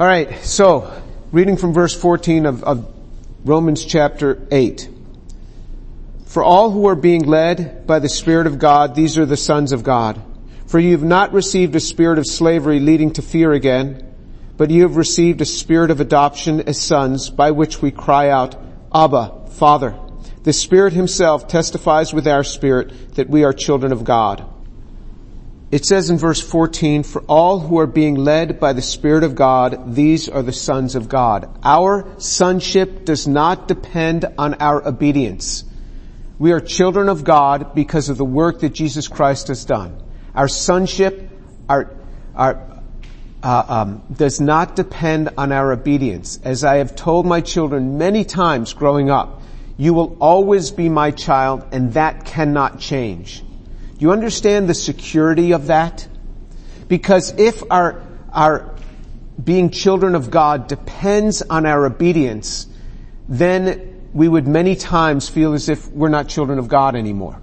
All 0.00 0.06
right, 0.06 0.42
so 0.42 0.98
reading 1.30 1.58
from 1.58 1.74
verse 1.74 1.94
14 1.94 2.46
of, 2.46 2.64
of 2.64 2.90
Romans 3.44 3.84
chapter 3.84 4.40
8. 4.50 4.88
For 6.24 6.42
all 6.42 6.70
who 6.70 6.86
are 6.88 6.94
being 6.94 7.26
led 7.26 7.86
by 7.86 7.98
the 7.98 8.08
Spirit 8.08 8.46
of 8.46 8.58
God, 8.58 8.94
these 8.94 9.18
are 9.18 9.26
the 9.26 9.36
sons 9.36 9.72
of 9.72 9.82
God. 9.82 10.22
For 10.68 10.78
you 10.78 10.92
have 10.92 11.02
not 11.02 11.34
received 11.34 11.76
a 11.76 11.80
spirit 11.80 12.18
of 12.18 12.26
slavery 12.26 12.80
leading 12.80 13.12
to 13.12 13.20
fear 13.20 13.52
again, 13.52 14.10
but 14.56 14.70
you 14.70 14.84
have 14.84 14.96
received 14.96 15.42
a 15.42 15.44
spirit 15.44 15.90
of 15.90 16.00
adoption 16.00 16.62
as 16.62 16.80
sons 16.80 17.28
by 17.28 17.50
which 17.50 17.82
we 17.82 17.90
cry 17.90 18.30
out, 18.30 18.56
Abba, 18.94 19.48
Father. 19.50 19.94
The 20.44 20.54
Spirit 20.54 20.94
himself 20.94 21.46
testifies 21.46 22.14
with 22.14 22.26
our 22.26 22.42
spirit 22.42 23.16
that 23.16 23.28
we 23.28 23.44
are 23.44 23.52
children 23.52 23.92
of 23.92 24.04
God. 24.04 24.46
It 25.70 25.84
says 25.84 26.10
in 26.10 26.18
verse 26.18 26.40
14, 26.40 27.04
for 27.04 27.22
all 27.28 27.60
who 27.60 27.78
are 27.78 27.86
being 27.86 28.16
led 28.16 28.58
by 28.58 28.72
the 28.72 28.82
Spirit 28.82 29.22
of 29.22 29.36
God, 29.36 29.94
these 29.94 30.28
are 30.28 30.42
the 30.42 30.52
sons 30.52 30.96
of 30.96 31.08
God. 31.08 31.48
Our 31.62 32.12
sonship 32.18 33.04
does 33.04 33.28
not 33.28 33.68
depend 33.68 34.24
on 34.36 34.54
our 34.54 34.86
obedience. 34.86 35.62
We 36.40 36.50
are 36.50 36.60
children 36.60 37.08
of 37.08 37.22
God 37.22 37.74
because 37.74 38.08
of 38.08 38.16
the 38.16 38.24
work 38.24 38.60
that 38.60 38.70
Jesus 38.70 39.06
Christ 39.06 39.46
has 39.46 39.64
done. 39.64 40.02
Our 40.34 40.48
sonship, 40.48 41.30
our, 41.68 41.94
our, 42.34 42.82
uh, 43.40 43.64
um, 43.68 44.02
does 44.12 44.40
not 44.40 44.74
depend 44.74 45.30
on 45.38 45.52
our 45.52 45.70
obedience. 45.70 46.40
As 46.42 46.64
I 46.64 46.78
have 46.78 46.96
told 46.96 47.26
my 47.26 47.42
children 47.42 47.96
many 47.96 48.24
times 48.24 48.72
growing 48.72 49.08
up, 49.08 49.42
you 49.76 49.94
will 49.94 50.16
always 50.20 50.72
be 50.72 50.88
my 50.88 51.12
child 51.12 51.64
and 51.70 51.92
that 51.94 52.24
cannot 52.24 52.80
change. 52.80 53.44
You 54.00 54.12
understand 54.12 54.66
the 54.66 54.74
security 54.74 55.52
of 55.52 55.66
that? 55.66 56.08
Because 56.88 57.38
if 57.38 57.62
our, 57.70 58.02
our 58.32 58.74
being 59.42 59.68
children 59.68 60.14
of 60.14 60.30
God 60.30 60.68
depends 60.68 61.42
on 61.42 61.66
our 61.66 61.84
obedience, 61.84 62.66
then 63.28 64.08
we 64.14 64.26
would 64.26 64.48
many 64.48 64.74
times 64.74 65.28
feel 65.28 65.52
as 65.52 65.68
if 65.68 65.86
we're 65.88 66.08
not 66.08 66.28
children 66.28 66.58
of 66.58 66.66
God 66.66 66.96
anymore. 66.96 67.42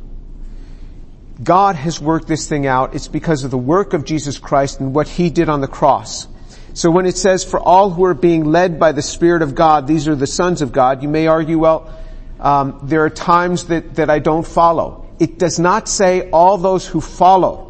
God 1.43 1.75
has 1.75 2.01
worked 2.01 2.27
this 2.27 2.49
thing 2.49 2.65
out. 2.65 2.95
It's 2.95 3.07
because 3.07 3.43
of 3.43 3.51
the 3.51 3.57
work 3.57 3.93
of 3.93 4.03
Jesus 4.03 4.39
Christ 4.39 4.79
and 4.79 4.95
what 4.95 5.07
He 5.07 5.29
did 5.29 5.49
on 5.49 5.61
the 5.61 5.67
cross. 5.67 6.27
So 6.73 6.89
when 6.89 7.05
it 7.05 7.17
says, 7.17 7.43
for 7.43 7.59
all 7.59 7.91
who 7.91 8.03
are 8.05 8.15
being 8.15 8.45
led 8.45 8.79
by 8.79 8.93
the 8.93 9.03
Spirit 9.03 9.43
of 9.43 9.53
God, 9.53 9.85
these 9.85 10.07
are 10.07 10.15
the 10.15 10.25
sons 10.25 10.63
of 10.63 10.71
God, 10.71 11.03
you 11.03 11.09
may 11.09 11.27
argue, 11.27 11.59
well, 11.59 11.93
um, 12.39 12.79
there 12.81 13.05
are 13.05 13.11
times 13.11 13.65
that, 13.65 13.95
that 13.95 14.09
I 14.09 14.17
don't 14.17 14.45
follow 14.45 15.06
it 15.19 15.39
does 15.39 15.59
not 15.59 15.87
say 15.87 16.29
all 16.31 16.57
those 16.57 16.85
who 16.87 17.01
follow 17.01 17.67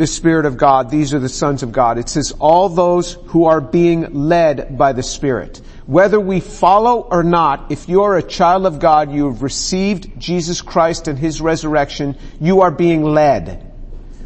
the 0.00 0.06
Spirit 0.06 0.46
of 0.46 0.56
God, 0.56 0.88
these 0.88 1.12
are 1.12 1.18
the 1.18 1.28
sons 1.28 1.62
of 1.62 1.72
God. 1.72 1.98
It 1.98 2.08
says 2.08 2.32
all 2.38 2.70
those 2.70 3.18
who 3.26 3.44
are 3.44 3.60
being 3.60 4.28
led 4.28 4.78
by 4.78 4.94
the 4.94 5.02
Spirit. 5.02 5.60
Whether 5.84 6.18
we 6.18 6.40
follow 6.40 7.02
or 7.02 7.22
not, 7.22 7.70
if 7.70 7.86
you 7.86 8.04
are 8.04 8.16
a 8.16 8.22
child 8.22 8.64
of 8.64 8.78
God, 8.78 9.12
you 9.12 9.26
have 9.26 9.42
received 9.42 10.18
Jesus 10.18 10.62
Christ 10.62 11.06
and 11.06 11.18
His 11.18 11.42
resurrection, 11.42 12.16
you 12.40 12.62
are 12.62 12.70
being 12.70 13.04
led. 13.04 13.70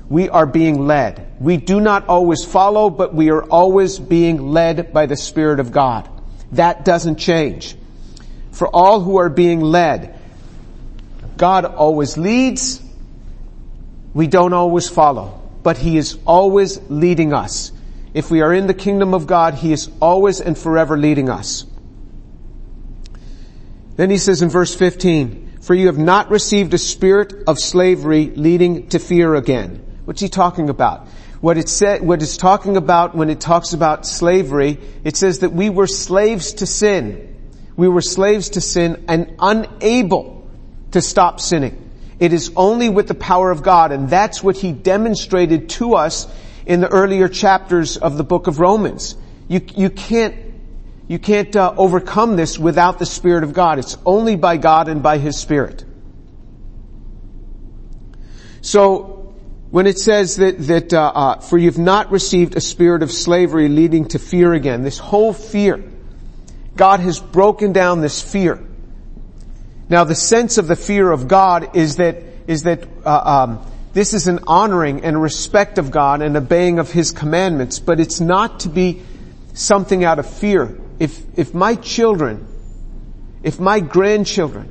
We 0.09 0.29
are 0.29 0.47
being 0.47 0.87
led. 0.87 1.27
We 1.41 1.57
do 1.57 1.81
not 1.81 2.07
always 2.07 2.45
follow, 2.45 2.89
but 2.89 3.13
we 3.13 3.31
are 3.31 3.43
always 3.43 3.99
being 3.99 4.53
led 4.53 4.93
by 4.93 5.07
the 5.07 5.17
Spirit 5.17 5.59
of 5.59 5.73
God. 5.73 6.09
That 6.53 6.85
doesn't 6.85 7.17
change. 7.17 7.77
For 8.53 8.69
all 8.69 9.01
who 9.01 9.17
are 9.17 9.29
being 9.29 9.61
led, 9.61 10.17
God 11.37 11.65
always 11.65 12.17
leads. 12.17 12.81
We 14.13 14.27
don't 14.27 14.53
always 14.53 14.89
follow, 14.89 15.43
but 15.63 15.77
He 15.77 15.97
is 15.97 16.19
always 16.27 16.81
leading 16.89 17.33
us. 17.33 17.73
If 18.13 18.31
we 18.31 18.43
are 18.43 18.55
in 18.55 18.69
the 18.69 18.75
kingdom 18.75 19.13
of 19.13 19.27
God, 19.27 19.55
He 19.55 19.73
is 19.73 19.91
always 20.01 20.41
and 20.41 20.57
forever 20.57 20.97
leading 20.97 21.29
us. 21.29 21.67
Then 23.97 24.11
He 24.11 24.19
says 24.19 24.43
in 24.43 24.49
verse 24.49 24.75
15, 24.75 25.59
for 25.61 25.75
you 25.75 25.87
have 25.87 25.99
not 25.99 26.31
received 26.31 26.75
a 26.75 26.79
spirit 26.79 27.33
of 27.47 27.59
slavery 27.59 28.27
leading 28.27 28.89
to 28.91 28.99
fear 28.99 29.35
again. 29.35 30.01
What's 30.05 30.21
He 30.21 30.29
talking 30.29 30.69
about? 30.69 31.09
What 31.41 31.59
it 31.59 31.69
said, 31.69 32.03
what 32.03 32.23
it's 32.23 32.37
talking 32.37 32.77
about 32.77 33.15
when 33.15 33.29
it 33.29 33.41
talks 33.41 33.73
about 33.73 34.07
slavery, 34.07 34.79
it 35.05 35.17
says 35.17 35.41
that 35.41 35.53
we 35.53 35.69
were 35.71 35.87
slaves 35.87 36.55
to 36.55 36.67
sin. 36.67 37.37
We 37.77 37.89
were 37.89 38.01
slaves 38.01 38.51
to 38.51 38.61
sin 38.61 39.05
and 39.09 39.35
unable 39.39 40.34
to 40.95 41.03
stop 41.03 41.41
sinning. 41.41 41.91
It 42.19 42.33
is 42.33 42.53
only 42.57 42.89
with 42.89 43.09
the 43.09 43.15
power 43.15 43.51
of 43.51 43.63
God, 43.63 43.93
and 43.93 44.09
that's 44.09 44.43
what 44.43 44.57
he 44.57 44.73
demonstrated 44.73 45.69
to 45.71 45.95
us 45.95 46.27
in 46.65 46.81
the 46.81 46.89
earlier 46.89 47.29
chapters 47.29 47.97
of 47.97 48.17
the 48.17 48.25
book 48.25 48.47
of 48.47 48.59
Romans. 48.61 49.17
You, 49.49 49.61
you 49.77 49.91
can't, 49.91 50.35
you 51.09 51.19
can't 51.19 51.55
uh, 51.55 51.75
overcome 51.77 52.37
this 52.37 52.59
without 52.59 52.99
the 52.99 53.07
Spirit 53.07 53.45
of 53.45 53.53
God. 53.53 53.79
It's 53.79 53.99
only 54.07 54.37
by 54.37 54.57
God 54.57 54.89
and 54.89 55.03
by 55.03 55.19
His 55.19 55.37
Spirit. 55.37 55.85
So, 58.61 59.35
when 59.71 59.89
it 59.89 59.99
says 59.99 60.37
that, 60.37 60.59
that 60.59 60.95
uh, 60.95 61.13
uh, 61.15 61.41
for 61.41 61.59
you've 61.59 61.79
not 61.79 62.13
received 62.13 62.57
a 62.57 62.61
spirit 62.61 63.03
of 63.03 63.11
slavery 63.11 63.69
leading 63.69 64.07
to 64.09 64.21
fear 64.21 64.55
again, 64.55 64.85
this 64.85 64.99
whole 64.99 65.33
fear, 65.33 65.83
God 66.77 67.01
has 67.01 67.19
broken 67.19 67.73
down 67.73 68.01
this 68.01 68.23
fear. 68.23 68.65
Now 69.89 70.05
the 70.05 70.15
sense 70.15 70.59
of 70.59 70.67
the 70.67 70.77
fear 70.77 71.11
of 71.11 71.29
God 71.29 71.77
is 71.77 71.97
that, 71.97 72.17
is 72.47 72.63
that, 72.63 72.85
uh, 73.05 73.47
um, 73.49 73.67
this 73.93 74.13
is 74.13 74.27
an 74.27 74.41
honoring 74.47 75.05
and 75.05 75.21
respect 75.21 75.79
of 75.79 75.91
God 75.91 76.21
and 76.21 76.37
obeying 76.37 76.79
of 76.79 76.91
His 76.91 77.13
commandments, 77.13 77.79
but 77.79 78.01
it's 78.01 78.21
not 78.21 78.61
to 78.61 78.69
be 78.69 79.03
something 79.53 80.05
out 80.05 80.19
of 80.19 80.29
fear. 80.29 80.77
If, 80.99 81.39
if 81.39 81.55
my 81.55 81.77
children, 81.77 82.47
if 83.43 83.61
my 83.61 83.81
grandchildren 83.81 84.69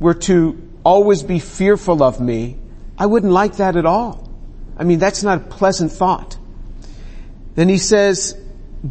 were 0.00 0.14
to 0.14 0.62
always 0.84 1.22
be 1.22 1.38
fearful 1.38 2.02
of 2.02 2.20
me, 2.20 2.56
I 2.98 3.06
wouldn't 3.06 3.32
like 3.32 3.56
that 3.56 3.76
at 3.76 3.84
all. 3.84 4.30
I 4.78 4.84
mean, 4.84 4.98
that's 4.98 5.22
not 5.22 5.38
a 5.38 5.44
pleasant 5.44 5.92
thought. 5.92 6.38
Then 7.56 7.68
he 7.68 7.78
says, 7.78 8.38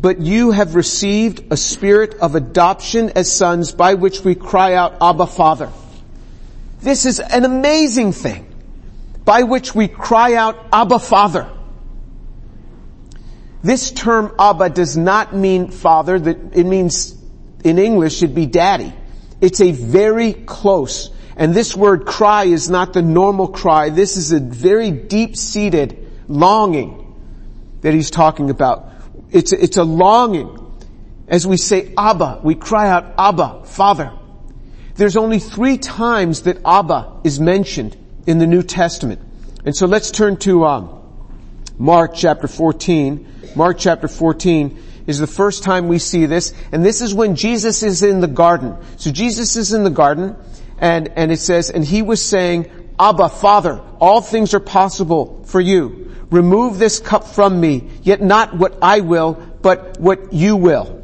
but 0.01 0.19
you 0.19 0.51
have 0.51 0.75
received 0.75 1.53
a 1.53 1.57
spirit 1.57 2.16
of 2.16 2.35
adoption 2.35 3.11
as 3.16 3.31
sons 3.31 3.72
by 3.72 3.94
which 3.94 4.22
we 4.22 4.35
cry 4.35 4.73
out, 4.73 4.97
Abba 5.01 5.25
Father. 5.25 5.72
This 6.81 7.06
is 7.06 7.22
an 7.22 7.45
amazing 7.45 8.11
thing 8.11 8.45
by 9.23 9.44
which 9.44 9.73
we 9.73 9.88
cry 9.88 10.34
out, 10.34 10.57
Abba 10.73 11.00
Father. 11.00 11.50
This 13.63 13.89
term 13.91 14.35
Abba 14.38 14.69
does 14.69 14.97
not 14.97 15.34
mean 15.34 15.72
father, 15.72 16.16
it 16.16 16.66
means 16.66 17.16
in 17.63 17.79
English 17.79 18.17
should 18.17 18.35
be 18.35 18.45
daddy. 18.45 18.94
It's 19.39 19.61
a 19.61 19.72
very 19.72 20.34
close, 20.34 21.09
and 21.38 21.53
this 21.53 21.73
word 21.73 22.05
cry 22.05 22.45
is 22.45 22.69
not 22.69 22.94
the 22.94 23.01
normal 23.01 23.47
cry. 23.47 23.89
This 23.89 24.17
is 24.17 24.34
a 24.34 24.39
very 24.39 24.91
deep-seated 24.91 26.05
longing 26.28 27.16
that 27.81 27.94
he's 27.94 28.11
talking 28.11 28.50
about. 28.50 28.89
It's, 29.35 29.51
it's 29.51 29.75
a 29.75 29.84
longing. 29.84 30.62
As 31.28 31.46
we 31.46 31.57
say 31.57 31.94
Abba, 31.97 32.40
we 32.41 32.56
cry 32.56 32.88
out 32.88 33.16
Abba, 33.18 33.66
Father. 33.66 34.13
There's 34.96 35.18
only 35.18 35.40
three 35.40 35.78
times 35.78 36.44
that 36.44 36.59
Abba 36.63 37.19
is 37.25 37.38
mentioned 37.38 37.97
in 38.25 38.38
the 38.38 38.47
New 38.47 38.63
Testament. 38.63 39.19
And 39.66 39.75
so 39.75 39.88
let's 39.88 40.09
turn 40.09 40.38
to 40.38 40.63
um, 40.63 41.01
Mark 41.78 42.13
chapter 42.16 42.47
14. 42.47 43.28
Mark 43.57 43.78
chapter 43.78 44.07
14 44.07 44.81
is 45.06 45.19
the 45.19 45.28
first 45.28 45.63
time 45.63 45.90
we 45.90 46.00
see 46.00 46.28
this, 46.28 46.53
and 46.72 46.85
this 46.85 47.02
is 47.02 47.13
when 47.13 47.35
Jesus 47.35 47.84
is 47.84 48.03
in 48.03 48.22
the 48.22 48.28
garden. 48.28 48.78
So 48.96 49.12
Jesus 49.12 49.57
is 49.57 49.73
in 49.73 49.84
the 49.84 49.90
garden, 49.90 50.38
and, 50.78 51.09
and 51.09 51.29
it 51.29 51.40
says, 51.40 51.69
and 51.69 51.84
he 51.84 52.02
was 52.02 52.22
saying, 52.22 52.72
Abba, 53.00 53.29
Father, 53.29 53.81
all 54.00 54.22
things 54.22 54.53
are 54.53 54.59
possible 54.59 55.44
for 55.45 55.59
you. 55.59 56.13
Remove 56.29 56.79
this 56.79 57.00
cup 57.00 57.28
from 57.28 57.59
me, 57.59 57.89
yet 58.01 58.22
not 58.22 58.56
what 58.56 58.78
I 58.81 59.01
will, 59.01 59.33
but 59.61 60.00
what 60.00 60.33
you 60.33 60.55
will. 60.55 61.03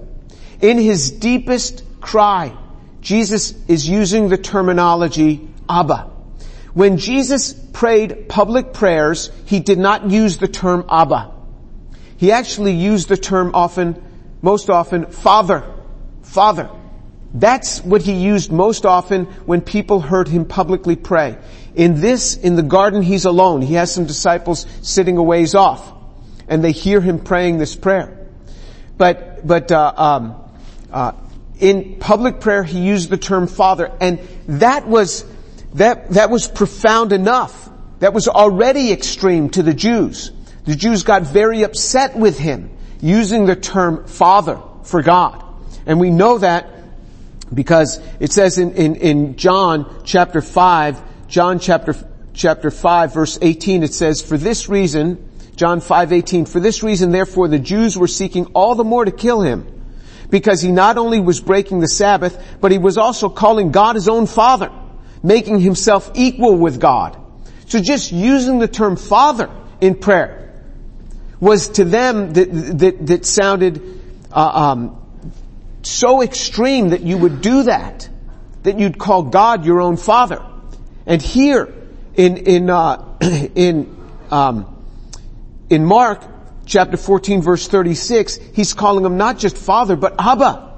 In 0.61 0.77
his 0.77 1.11
deepest 1.11 1.83
cry, 1.99 2.55
Jesus 3.01 3.53
is 3.67 3.87
using 3.87 4.29
the 4.29 4.37
terminology 4.37 5.47
Abba. 5.69 6.09
When 6.73 6.97
Jesus 6.97 7.53
prayed 7.53 8.29
public 8.29 8.73
prayers, 8.73 9.29
he 9.45 9.59
did 9.59 9.77
not 9.77 10.09
use 10.09 10.37
the 10.37 10.47
term 10.47 10.85
Abba. 10.89 11.31
He 12.17 12.31
actually 12.31 12.73
used 12.73 13.09
the 13.09 13.17
term 13.17 13.51
often, 13.53 14.01
most 14.41 14.69
often, 14.69 15.07
Father. 15.07 15.63
Father. 16.21 16.69
That's 17.33 17.83
what 17.83 18.01
he 18.01 18.13
used 18.13 18.51
most 18.51 18.85
often 18.85 19.25
when 19.45 19.61
people 19.61 20.01
heard 20.01 20.27
him 20.27 20.45
publicly 20.45 20.95
pray. 20.95 21.37
In 21.75 22.01
this, 22.01 22.35
in 22.35 22.55
the 22.55 22.63
garden, 22.63 23.01
he's 23.01 23.25
alone. 23.25 23.61
He 23.61 23.75
has 23.75 23.93
some 23.93 24.05
disciples 24.05 24.65
sitting 24.81 25.17
a 25.17 25.23
ways 25.23 25.55
off, 25.55 25.93
and 26.47 26.63
they 26.63 26.73
hear 26.73 26.99
him 26.99 27.19
praying 27.19 27.57
this 27.57 27.75
prayer. 27.75 28.27
But, 28.97 29.47
but, 29.47 29.71
uh, 29.71 29.93
um, 29.95 30.35
uh, 30.91 31.13
in 31.59 31.97
public 31.99 32.41
prayer, 32.41 32.63
he 32.63 32.79
used 32.79 33.09
the 33.09 33.17
term 33.17 33.47
Father, 33.47 33.91
and 34.01 34.19
that 34.47 34.87
was, 34.87 35.23
that, 35.75 36.09
that 36.11 36.29
was 36.29 36.47
profound 36.47 37.13
enough. 37.13 37.69
That 37.99 38.13
was 38.13 38.27
already 38.27 38.91
extreme 38.91 39.49
to 39.51 39.63
the 39.63 39.73
Jews. 39.73 40.31
The 40.65 40.75
Jews 40.75 41.03
got 41.03 41.21
very 41.21 41.63
upset 41.63 42.15
with 42.17 42.37
him. 42.37 42.71
using 43.01 43.45
the 43.45 43.55
term 43.55 44.05
Father 44.05 44.61
for 44.83 45.01
God. 45.01 45.43
And 45.85 45.99
we 45.99 46.11
know 46.11 46.37
that 46.37 46.69
because 47.53 47.99
it 48.19 48.31
says 48.31 48.57
in, 48.57 48.73
in, 48.73 48.95
in 48.95 49.35
John 49.35 50.03
chapter 50.03 50.41
5, 50.41 51.27
John 51.27 51.59
chapter, 51.59 51.95
chapter 52.33 52.71
5 52.71 53.13
verse 53.13 53.37
18, 53.41 53.83
it 53.83 53.93
says, 53.93 54.21
for 54.21 54.37
this 54.37 54.69
reason, 54.69 55.29
John 55.55 55.79
5:18 55.79 56.47
For 56.47 56.59
this 56.59 56.81
reason 56.81 57.11
therefore 57.11 57.47
the 57.47 57.59
Jews 57.59 57.97
were 57.97 58.07
seeking 58.07 58.47
all 58.47 58.75
the 58.75 58.83
more 58.83 59.05
to 59.05 59.11
kill 59.11 59.41
him 59.41 59.67
because 60.29 60.61
he 60.61 60.71
not 60.71 60.97
only 60.97 61.19
was 61.19 61.39
breaking 61.41 61.81
the 61.81 61.87
Sabbath 61.87 62.41
but 62.59 62.71
he 62.71 62.77
was 62.77 62.97
also 62.97 63.29
calling 63.29 63.71
God 63.71 63.95
his 63.95 64.07
own 64.07 64.25
father 64.25 64.71
making 65.23 65.59
himself 65.59 66.11
equal 66.15 66.55
with 66.55 66.79
God. 66.79 67.17
So 67.67 67.79
just 67.79 68.11
using 68.11 68.59
the 68.59 68.67
term 68.67 68.95
father 68.95 69.49
in 69.79 69.95
prayer 69.95 70.51
was 71.39 71.69
to 71.69 71.83
them 71.83 72.33
that, 72.33 72.79
that, 72.79 73.05
that 73.07 73.25
sounded 73.25 73.81
uh, 74.31 74.39
um, 74.39 75.00
so 75.83 76.21
extreme 76.21 76.89
that 76.89 77.01
you 77.01 77.17
would 77.17 77.41
do 77.41 77.63
that, 77.63 78.09
that 78.63 78.79
you'd 78.79 78.97
call 78.97 79.23
God 79.23 79.65
your 79.65 79.81
own 79.81 79.97
father. 79.97 80.43
And 81.05 81.21
here 81.21 81.73
in 82.15 82.37
in 82.37 82.69
uh, 82.69 83.17
in 83.55 83.95
um, 84.29 84.83
in 85.69 85.85
Mark 85.85 86.23
chapter 86.65 86.97
14 86.97 87.41
verse 87.41 87.67
36, 87.67 88.37
he's 88.53 88.73
calling 88.73 89.03
him 89.03 89.17
not 89.17 89.37
just 89.37 89.57
father 89.57 89.95
but 89.95 90.15
Abba, 90.19 90.73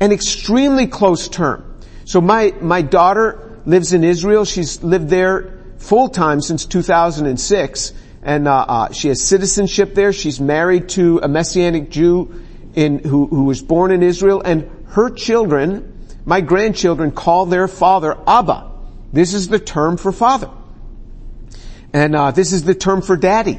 an 0.00 0.12
extremely 0.12 0.86
close 0.86 1.28
term. 1.28 1.80
So 2.04 2.20
my 2.20 2.52
my 2.60 2.82
daughter 2.82 3.60
lives 3.64 3.92
in 3.92 4.04
Israel. 4.04 4.44
She's 4.44 4.82
lived 4.82 5.08
there 5.08 5.58
full 5.78 6.08
time 6.10 6.40
since 6.42 6.66
2006, 6.66 7.92
and 8.22 8.46
uh, 8.46 8.52
uh, 8.52 8.92
she 8.92 9.08
has 9.08 9.22
citizenship 9.22 9.94
there. 9.94 10.12
She's 10.12 10.40
married 10.40 10.90
to 10.90 11.20
a 11.22 11.28
Messianic 11.28 11.90
Jew 11.90 12.44
in 12.74 12.98
who, 13.00 13.26
who 13.26 13.44
was 13.44 13.62
born 13.62 13.90
in 13.90 14.02
Israel, 14.02 14.40
and 14.40 14.70
her 14.88 15.10
children, 15.10 16.08
my 16.24 16.40
grandchildren, 16.40 17.10
call 17.10 17.46
their 17.46 17.68
father 17.68 18.16
Abba. 18.26 18.70
This 19.12 19.34
is 19.34 19.48
the 19.48 19.58
term 19.58 19.96
for 19.96 20.12
father, 20.12 20.50
and 21.92 22.14
uh, 22.14 22.30
this 22.30 22.52
is 22.52 22.64
the 22.64 22.74
term 22.74 23.02
for 23.02 23.16
daddy 23.16 23.58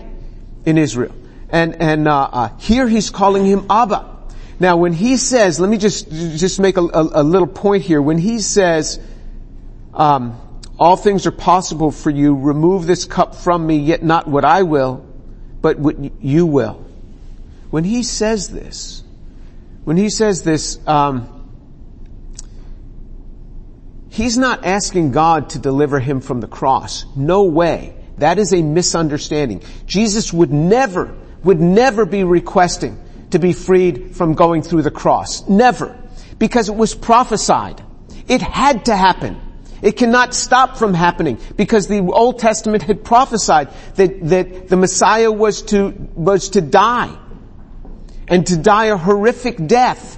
in 0.66 0.78
Israel. 0.78 1.14
And 1.50 1.82
and 1.82 2.08
uh, 2.08 2.30
uh, 2.32 2.58
here 2.58 2.88
he's 2.88 3.10
calling 3.10 3.46
him 3.46 3.66
Abba. 3.70 4.10
Now, 4.60 4.78
when 4.78 4.94
he 4.94 5.18
says, 5.18 5.60
let 5.60 5.70
me 5.70 5.78
just 5.78 6.10
just 6.10 6.60
make 6.60 6.78
a, 6.78 6.82
a, 6.82 7.22
a 7.22 7.24
little 7.24 7.48
point 7.48 7.84
here. 7.84 8.02
When 8.02 8.18
he 8.18 8.40
says 8.40 9.00
um, 9.94 10.40
all 10.82 10.98
things 10.98 11.28
are 11.28 11.32
possible 11.32 11.92
for 11.92 12.10
you. 12.10 12.36
Remove 12.36 12.88
this 12.88 13.06
cup 13.06 13.36
from 13.36 13.68
me, 13.68 13.78
yet 13.78 14.02
not 14.02 14.28
what 14.28 14.46
I 14.46 14.64
will, 14.64 15.06
but 15.62 15.78
what 15.78 16.24
you 16.24 16.46
will. 16.46 16.84
When 17.72 17.86
he 17.86 18.04
says 18.04 18.50
this, 18.50 19.02
when 19.86 19.98
he 19.98 20.10
says 20.10 20.44
this, 20.44 20.78
um, 20.86 21.50
he's 24.10 24.38
not 24.38 24.66
asking 24.66 25.14
God 25.14 25.52
to 25.52 25.60
deliver 25.60 26.00
him 26.00 26.20
from 26.20 26.42
the 26.42 26.48
cross. 26.48 27.06
No 27.16 27.44
way. 27.44 27.96
That 28.18 28.38
is 28.38 28.54
a 28.54 28.62
misunderstanding. 28.62 29.64
Jesus 29.86 30.34
would 30.34 30.52
never, 30.52 31.16
would 31.44 31.62
never 31.62 32.06
be 32.06 32.26
requesting 32.26 33.02
to 33.32 33.40
be 33.40 33.54
freed 33.54 34.18
from 34.18 34.34
going 34.34 34.64
through 34.64 34.82
the 34.82 34.92
cross. 34.92 35.48
Never. 35.48 35.98
Because 36.38 36.68
it 36.68 36.76
was 36.76 36.94
prophesied. 36.94 37.82
It 38.28 38.42
had 38.42 38.86
to 38.86 38.96
happen. 38.96 39.40
It 39.82 39.94
cannot 39.94 40.36
stop 40.36 40.78
from 40.78 40.94
happening 40.94 41.40
because 41.56 41.88
the 41.88 42.00
Old 42.02 42.38
Testament 42.38 42.84
had 42.84 43.06
prophesied 43.06 43.70
that, 43.96 44.28
that 44.28 44.68
the 44.68 44.76
Messiah 44.76 45.32
was 45.32 45.62
to, 45.64 45.90
was 46.16 46.50
to 46.50 46.62
die 46.62 47.18
and 48.32 48.48
to 48.48 48.58
die 48.58 48.86
a 48.86 48.98
horrific 48.98 49.68
death. 49.68 50.18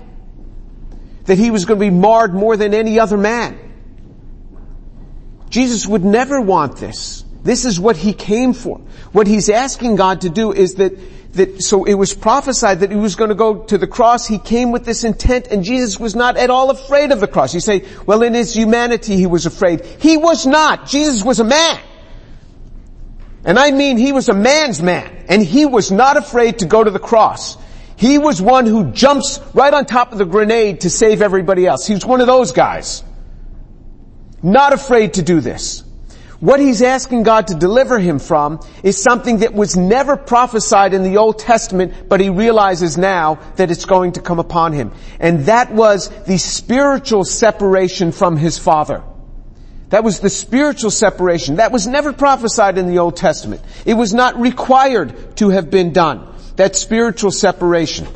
That 1.25 1.37
he 1.37 1.51
was 1.51 1.65
going 1.65 1.79
to 1.79 1.85
be 1.85 1.89
marred 1.89 2.33
more 2.33 2.55
than 2.55 2.73
any 2.73 2.99
other 2.99 3.17
man. 3.17 3.59
Jesus 5.49 5.85
would 5.85 6.05
never 6.05 6.39
want 6.39 6.77
this. 6.77 7.25
This 7.43 7.65
is 7.65 7.79
what 7.79 7.97
he 7.97 8.13
came 8.13 8.53
for. 8.53 8.77
What 9.11 9.27
he's 9.27 9.49
asking 9.49 9.97
God 9.97 10.21
to 10.21 10.29
do 10.29 10.53
is 10.53 10.75
that 10.75 10.93
that, 11.33 11.63
so 11.63 11.83
it 11.83 11.95
was 11.95 12.13
prophesied 12.13 12.81
that 12.81 12.91
he 12.91 12.97
was 12.97 13.15
going 13.15 13.29
to 13.29 13.35
go 13.35 13.63
to 13.63 13.77
the 13.77 13.87
cross. 13.87 14.27
He 14.27 14.37
came 14.37 14.71
with 14.71 14.85
this 14.85 15.03
intent 15.03 15.47
and 15.47 15.63
Jesus 15.63 15.99
was 15.99 16.15
not 16.15 16.37
at 16.37 16.51
all 16.51 16.69
afraid 16.69 17.11
of 17.11 17.19
the 17.19 17.27
cross. 17.27 17.55
You 17.55 17.59
say, 17.59 17.85
well 18.05 18.21
in 18.21 18.35
his 18.35 18.53
humanity 18.55 19.17
he 19.17 19.25
was 19.25 19.47
afraid. 19.47 19.83
He 19.99 20.15
was 20.15 20.45
not. 20.45 20.85
Jesus 20.85 21.23
was 21.23 21.39
a 21.39 21.43
man. 21.43 21.79
And 23.45 23.57
I 23.57 23.71
mean 23.71 23.97
he 23.97 24.11
was 24.11 24.29
a 24.29 24.33
man's 24.33 24.81
man. 24.81 25.25
And 25.27 25.43
he 25.43 25.65
was 25.65 25.91
not 25.91 26.17
afraid 26.17 26.59
to 26.59 26.65
go 26.65 26.83
to 26.83 26.91
the 26.91 26.99
cross. 26.99 27.57
He 28.03 28.17
was 28.17 28.41
one 28.41 28.65
who 28.65 28.91
jumps 28.91 29.39
right 29.53 29.73
on 29.73 29.85
top 29.85 30.11
of 30.11 30.17
the 30.17 30.25
grenade 30.25 30.81
to 30.81 30.89
save 30.89 31.21
everybody 31.21 31.65
else. 31.65 31.87
He 31.87 31.93
was 31.93 32.05
one 32.05 32.19
of 32.19 32.27
those 32.27 32.51
guys. 32.51 33.01
Not 34.41 34.73
afraid 34.73 35.13
to 35.13 35.21
do 35.21 35.39
this. 35.39 35.85
What 36.41 36.59
he's 36.59 36.81
asking 36.81 37.23
God 37.23 37.47
to 37.47 37.55
deliver 37.55 37.99
him 37.99 38.19
from 38.19 38.59
is 38.83 39.01
something 39.01 39.37
that 39.37 39.53
was 39.53 39.77
never 39.77 40.17
prophesied 40.17 40.93
in 40.93 41.03
the 41.03 41.15
Old 41.15 41.39
Testament, 41.39 42.09
but 42.09 42.19
he 42.19 42.29
realizes 42.29 42.97
now 42.97 43.35
that 43.55 43.71
it's 43.71 43.85
going 43.85 44.11
to 44.11 44.21
come 44.21 44.39
upon 44.39 44.73
him. 44.73 44.91
And 45.21 45.45
that 45.45 45.71
was 45.71 46.09
the 46.25 46.37
spiritual 46.37 47.23
separation 47.23 48.11
from 48.11 48.35
his 48.35 48.59
father. 48.59 49.01
That 49.91 50.03
was 50.03 50.19
the 50.19 50.29
spiritual 50.29 50.91
separation. 50.91 51.55
That 51.55 51.71
was 51.71 51.87
never 51.87 52.11
prophesied 52.11 52.77
in 52.77 52.87
the 52.87 52.99
Old 52.99 53.15
Testament. 53.15 53.61
It 53.85 53.93
was 53.93 54.13
not 54.13 54.37
required 54.41 55.37
to 55.37 55.51
have 55.51 55.69
been 55.69 55.93
done. 55.93 56.32
That 56.55 56.75
spiritual 56.75 57.31
separation. 57.31 58.07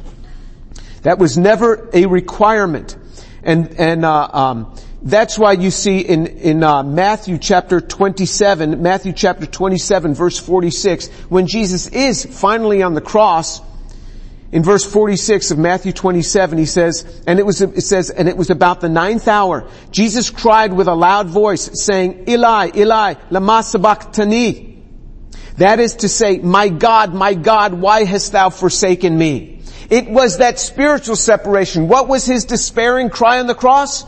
That 1.03 1.19
was 1.19 1.37
never 1.37 1.89
a 1.93 2.05
requirement. 2.05 2.95
And, 3.43 3.79
and, 3.79 4.05
uh, 4.05 4.29
um, 4.31 4.75
that's 5.01 5.37
why 5.37 5.53
you 5.53 5.71
see 5.71 5.99
in, 5.99 6.27
in 6.27 6.63
uh, 6.63 6.83
Matthew 6.83 7.37
chapter 7.37 7.79
27, 7.79 8.81
Matthew 8.81 9.13
chapter 9.13 9.45
27 9.45 10.15
verse 10.15 10.39
46, 10.39 11.07
when 11.29 11.47
Jesus 11.47 11.87
is 11.87 12.25
finally 12.25 12.81
on 12.81 12.93
the 12.93 13.01
cross, 13.01 13.61
in 14.51 14.63
verse 14.63 14.83
46 14.83 15.51
of 15.51 15.59
Matthew 15.59 15.91
27, 15.91 16.57
he 16.57 16.65
says, 16.65 17.21
and 17.27 17.37
it 17.37 17.45
was, 17.45 17.61
it 17.61 17.81
says, 17.81 18.09
and 18.09 18.27
it 18.27 18.37
was 18.37 18.49
about 18.49 18.81
the 18.81 18.89
ninth 18.89 19.27
hour, 19.27 19.69
Jesus 19.91 20.29
cried 20.29 20.73
with 20.73 20.87
a 20.87 20.95
loud 20.95 21.27
voice 21.27 21.69
saying, 21.73 22.27
Eli, 22.27 22.71
Eli, 22.75 23.15
lama 23.29 23.61
sabachthani. 23.61 24.66
That 25.57 25.79
is 25.79 25.95
to 25.97 26.09
say, 26.09 26.37
my 26.37 26.69
God, 26.69 27.13
my 27.13 27.33
God, 27.33 27.73
why 27.73 28.03
hast 28.03 28.31
thou 28.31 28.49
forsaken 28.49 29.17
me? 29.17 29.61
It 29.89 30.09
was 30.09 30.37
that 30.37 30.59
spiritual 30.59 31.15
separation. 31.15 31.87
What 31.87 32.07
was 32.07 32.25
his 32.25 32.45
despairing 32.45 33.09
cry 33.09 33.39
on 33.39 33.47
the 33.47 33.55
cross? 33.55 34.05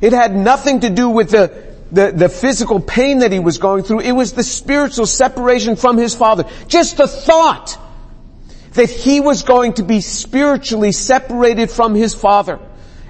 It 0.00 0.12
had 0.12 0.34
nothing 0.34 0.80
to 0.80 0.90
do 0.90 1.08
with 1.08 1.30
the, 1.30 1.74
the, 1.90 2.12
the, 2.12 2.28
physical 2.28 2.80
pain 2.80 3.20
that 3.20 3.32
he 3.32 3.38
was 3.38 3.58
going 3.58 3.84
through. 3.84 4.00
It 4.00 4.12
was 4.12 4.32
the 4.32 4.42
spiritual 4.42 5.06
separation 5.06 5.76
from 5.76 5.96
his 5.96 6.14
father. 6.14 6.44
Just 6.68 6.98
the 6.98 7.08
thought 7.08 7.78
that 8.72 8.90
he 8.90 9.20
was 9.20 9.42
going 9.42 9.74
to 9.74 9.82
be 9.82 10.00
spiritually 10.00 10.92
separated 10.92 11.70
from 11.70 11.94
his 11.94 12.14
father 12.14 12.58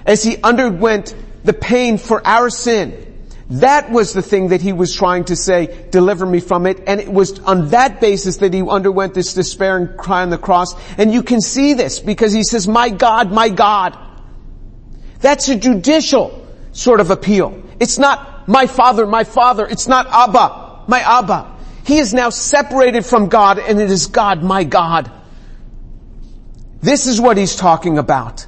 as 0.05 0.23
he 0.23 0.37
underwent 0.41 1.15
the 1.43 1.53
pain 1.53 1.97
for 1.97 2.25
our 2.25 2.49
sin. 2.49 3.12
That 3.49 3.91
was 3.91 4.13
the 4.13 4.21
thing 4.21 4.49
that 4.49 4.61
he 4.61 4.71
was 4.71 4.95
trying 4.95 5.25
to 5.25 5.35
say, 5.35 5.87
deliver 5.91 6.25
me 6.25 6.39
from 6.39 6.65
it. 6.65 6.83
And 6.87 7.01
it 7.01 7.11
was 7.11 7.39
on 7.39 7.69
that 7.69 7.99
basis 7.99 8.37
that 8.37 8.53
he 8.53 8.61
underwent 8.61 9.13
this 9.13 9.33
despairing 9.33 9.97
cry 9.97 10.21
on 10.21 10.29
the 10.29 10.37
cross. 10.37 10.73
And 10.97 11.13
you 11.13 11.23
can 11.23 11.41
see 11.41 11.73
this 11.73 11.99
because 11.99 12.31
he 12.31 12.43
says, 12.43 12.67
my 12.67 12.89
God, 12.89 13.31
my 13.31 13.49
God. 13.49 13.97
That's 15.19 15.49
a 15.49 15.55
judicial 15.57 16.47
sort 16.71 16.99
of 16.99 17.11
appeal. 17.11 17.61
It's 17.79 17.99
not 17.99 18.47
my 18.47 18.67
father, 18.67 19.05
my 19.05 19.23
father. 19.23 19.67
It's 19.67 19.87
not 19.87 20.07
Abba, 20.07 20.85
my 20.87 20.99
Abba. 20.99 21.57
He 21.85 21.97
is 21.97 22.13
now 22.13 22.29
separated 22.29 23.05
from 23.05 23.27
God 23.27 23.59
and 23.59 23.79
it 23.79 23.91
is 23.91 24.07
God, 24.07 24.41
my 24.41 24.63
God. 24.63 25.11
This 26.81 27.07
is 27.07 27.19
what 27.19 27.37
he's 27.37 27.55
talking 27.55 27.97
about. 27.97 28.47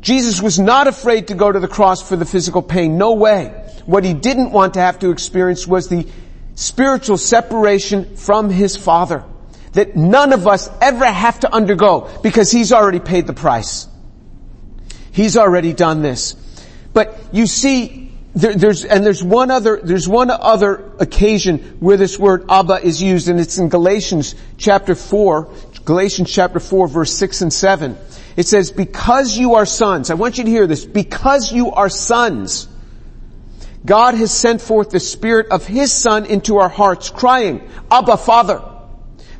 Jesus 0.00 0.40
was 0.40 0.58
not 0.58 0.86
afraid 0.86 1.28
to 1.28 1.34
go 1.34 1.50
to 1.50 1.60
the 1.60 1.68
cross 1.68 2.06
for 2.06 2.16
the 2.16 2.24
physical 2.24 2.62
pain. 2.62 2.96
No 2.96 3.14
way. 3.14 3.48
What 3.84 4.04
he 4.04 4.14
didn't 4.14 4.50
want 4.50 4.74
to 4.74 4.80
have 4.80 4.98
to 5.00 5.10
experience 5.10 5.66
was 5.66 5.88
the 5.88 6.06
spiritual 6.54 7.18
separation 7.18 8.16
from 8.16 8.50
his 8.50 8.76
father 8.76 9.24
that 9.72 9.96
none 9.96 10.32
of 10.32 10.46
us 10.46 10.68
ever 10.80 11.04
have 11.04 11.40
to 11.40 11.52
undergo 11.52 12.10
because 12.22 12.50
he's 12.50 12.72
already 12.72 13.00
paid 13.00 13.26
the 13.26 13.32
price. 13.32 13.86
He's 15.12 15.36
already 15.36 15.72
done 15.72 16.02
this. 16.02 16.34
But 16.92 17.18
you 17.32 17.46
see, 17.46 18.12
there, 18.34 18.54
there's, 18.54 18.84
and 18.84 19.04
there's 19.04 19.22
one 19.22 19.50
other, 19.50 19.80
there's 19.82 20.08
one 20.08 20.30
other 20.30 20.92
occasion 20.98 21.58
where 21.80 21.96
this 21.96 22.18
word 22.18 22.46
Abba 22.48 22.84
is 22.84 23.02
used 23.02 23.28
and 23.28 23.40
it's 23.40 23.58
in 23.58 23.68
Galatians 23.68 24.34
chapter 24.56 24.94
4, 24.94 25.48
Galatians 25.84 26.32
chapter 26.32 26.60
4 26.60 26.88
verse 26.88 27.16
6 27.16 27.42
and 27.42 27.52
7. 27.52 27.96
It 28.36 28.46
says, 28.46 28.70
because 28.70 29.36
you 29.36 29.54
are 29.56 29.66
sons, 29.66 30.10
I 30.10 30.14
want 30.14 30.38
you 30.38 30.44
to 30.44 30.50
hear 30.50 30.66
this, 30.66 30.84
because 30.84 31.52
you 31.52 31.72
are 31.72 31.88
sons, 31.88 32.68
God 33.84 34.14
has 34.14 34.30
sent 34.30 34.60
forth 34.60 34.90
the 34.90 35.00
Spirit 35.00 35.48
of 35.50 35.66
His 35.66 35.92
Son 35.92 36.26
into 36.26 36.58
our 36.58 36.68
hearts, 36.68 37.10
crying, 37.10 37.68
Abba, 37.90 38.16
Father. 38.16 38.62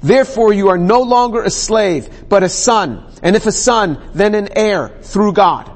Therefore 0.03 0.53
you 0.53 0.69
are 0.69 0.79
no 0.79 1.03
longer 1.03 1.43
a 1.43 1.51
slave, 1.51 2.29
but 2.29 2.43
a 2.43 2.49
son. 2.49 3.07
And 3.23 3.37
if 3.37 3.47
a 3.47 3.53
son, 3.53 4.03
then 4.15 4.35
an 4.35 4.49
heir 4.57 4.89
through 5.03 5.35
God. 5.35 5.71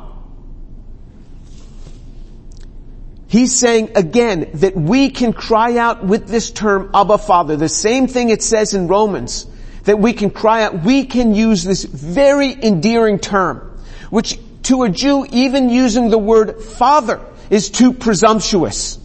He's 3.28 3.59
saying 3.59 3.90
again 3.97 4.50
that 4.54 4.76
we 4.76 5.11
can 5.11 5.33
cry 5.33 5.76
out 5.76 6.04
with 6.04 6.28
this 6.28 6.50
term 6.50 6.90
Abba 6.94 7.18
Father. 7.18 7.56
The 7.56 7.68
same 7.68 8.06
thing 8.06 8.30
it 8.30 8.42
says 8.42 8.75
in 8.75 8.87
Romans 8.87 9.47
that 9.85 9.99
we 9.99 10.12
can 10.12 10.31
cry 10.31 10.64
out. 10.64 10.83
We 10.83 11.05
can 11.05 11.35
use 11.35 11.64
this 11.64 11.85
very 11.85 12.53
endearing 12.53 13.19
term, 13.19 13.79
which 14.11 14.38
to 14.64 14.83
a 14.83 14.88
Jew, 14.88 15.26
even 15.31 15.69
using 15.71 16.11
the 16.11 16.19
word 16.19 16.62
father 16.62 17.21
is 17.50 17.71
too 17.71 17.93
presumptuous. 17.93 18.99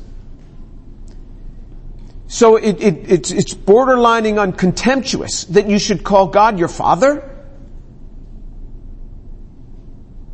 So 2.28 2.58
it, 2.58 2.82
it, 2.82 3.12
it's, 3.12 3.32
it's 3.32 3.54
borderlining 3.54 4.40
on 4.40 4.54
contemptuous 4.54 5.46
that 5.46 5.68
you 5.68 5.80
should 5.80 6.04
call 6.04 6.28
God 6.28 6.60
your 6.60 6.68
father. 6.68 7.28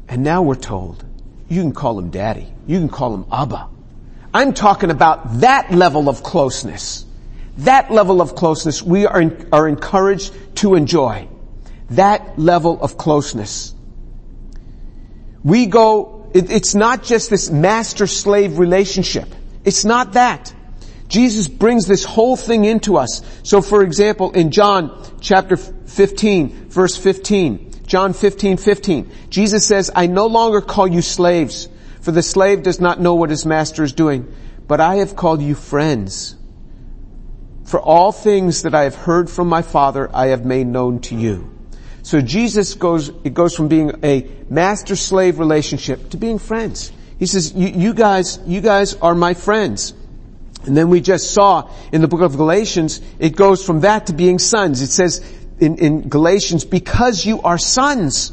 And 0.08 0.24
now 0.24 0.44
we're 0.44 0.56
told 0.56 1.04
you 1.48 1.62
can 1.62 1.74
call 1.74 1.98
him 1.98 2.10
daddy. 2.10 2.48
You 2.68 2.80
can 2.80 2.90
call 2.90 3.14
him 3.14 3.26
Abba. 3.32 3.70
I'm 4.34 4.54
talking 4.54 4.92
about 4.92 5.40
that 5.40 5.72
level 5.72 6.10
of 6.10 6.22
closeness. 6.22 7.06
That 7.60 7.92
level 7.92 8.22
of 8.22 8.36
closeness 8.36 8.82
we 8.82 9.06
are, 9.06 9.32
are 9.52 9.68
encouraged 9.68 10.34
to 10.58 10.76
enjoy. 10.76 11.28
That 11.92 12.38
level 12.38 12.82
of 12.82 12.98
closeness. 12.98 13.74
We 15.44 15.68
go, 15.68 16.30
it, 16.34 16.52
it's 16.52 16.76
not 16.76 17.04
just 17.04 17.30
this 17.30 17.50
master-slave 17.50 18.60
relationship. 18.60 19.34
It's 19.64 19.86
not 19.86 20.14
that. 20.14 20.54
Jesus 21.08 21.48
brings 21.48 21.88
this 21.88 22.04
whole 22.04 22.36
thing 22.36 22.66
into 22.66 22.98
us. 22.98 23.22
So 23.44 23.62
for 23.62 23.84
example, 23.84 24.32
in 24.32 24.52
John 24.52 25.16
chapter 25.22 25.56
15, 25.56 26.70
verse 26.70 26.98
15, 26.98 27.86
John 27.86 28.14
15, 28.14 28.58
15, 28.58 29.12
Jesus 29.30 29.66
says, 29.66 29.92
I 29.96 30.08
no 30.08 30.26
longer 30.28 30.62
call 30.62 30.88
you 30.88 31.02
slaves, 31.02 31.70
for 32.02 32.12
the 32.12 32.24
slave 32.24 32.64
does 32.64 32.82
not 32.82 33.00
know 33.00 33.14
what 33.14 33.30
his 33.30 33.46
master 33.46 33.84
is 33.84 33.94
doing, 33.94 34.34
but 34.68 34.82
I 34.82 34.96
have 34.96 35.16
called 35.16 35.42
you 35.42 35.54
friends. 35.54 36.36
For 37.66 37.80
all 37.80 38.12
things 38.12 38.62
that 38.62 38.74
I 38.74 38.84
have 38.84 38.96
heard 38.96 39.30
from 39.30 39.50
my 39.50 39.64
Father, 39.64 40.10
I 40.14 40.28
have 40.28 40.46
made 40.46 40.68
known 40.68 41.00
to 41.02 41.16
you. 41.16 41.52
So 42.04 42.22
Jesus 42.22 42.76
goes, 42.76 43.10
it 43.24 43.34
goes 43.34 43.56
from 43.56 43.68
being 43.68 44.00
a 44.04 44.30
master-slave 44.50 45.40
relationship 45.40 46.12
to 46.12 46.18
being 46.18 46.38
friends. 46.38 46.92
He 47.18 47.26
says, 47.26 47.54
you 47.54 47.96
guys, 47.96 48.40
you 48.46 48.62
guys 48.62 48.94
are 48.96 49.16
my 49.16 49.34
friends. 49.34 49.94
And 50.66 50.78
then 50.78 50.90
we 50.90 51.02
just 51.02 51.34
saw 51.34 51.70
in 51.92 52.02
the 52.02 52.08
book 52.08 52.22
of 52.22 52.38
Galatians, 52.38 53.02
it 53.18 53.36
goes 53.36 53.66
from 53.66 53.82
that 53.82 54.08
to 54.08 54.14
being 54.14 54.38
sons. 54.38 54.82
It 54.82 54.92
says 54.92 55.26
in, 55.60 55.78
in 55.78 56.10
Galatians, 56.10 56.66
because 56.66 57.26
you 57.26 57.42
are 57.42 57.58
sons. 57.58 58.32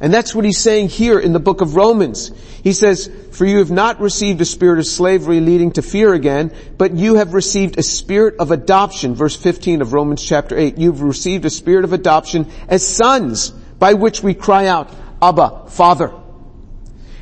And 0.00 0.12
that's 0.12 0.34
what 0.34 0.44
he's 0.44 0.58
saying 0.58 0.90
here 0.90 1.18
in 1.18 1.32
the 1.32 1.40
book 1.40 1.60
of 1.60 1.74
Romans. 1.74 2.30
He 2.62 2.72
says, 2.72 3.10
for 3.32 3.46
you 3.46 3.58
have 3.58 3.70
not 3.70 4.00
received 4.00 4.40
a 4.40 4.44
spirit 4.44 4.78
of 4.78 4.86
slavery 4.86 5.40
leading 5.40 5.72
to 5.72 5.82
fear 5.82 6.12
again, 6.12 6.52
but 6.76 6.94
you 6.94 7.14
have 7.14 7.32
received 7.32 7.78
a 7.78 7.82
spirit 7.82 8.36
of 8.38 8.50
adoption, 8.50 9.14
verse 9.14 9.34
15 9.36 9.80
of 9.80 9.92
Romans 9.92 10.26
chapter 10.26 10.56
8. 10.56 10.76
You've 10.76 11.02
received 11.02 11.44
a 11.44 11.50
spirit 11.50 11.84
of 11.84 11.92
adoption 11.92 12.50
as 12.68 12.86
sons, 12.86 13.50
by 13.50 13.94
which 13.94 14.22
we 14.22 14.34
cry 14.34 14.66
out, 14.66 14.90
Abba, 15.22 15.66
Father. 15.68 16.12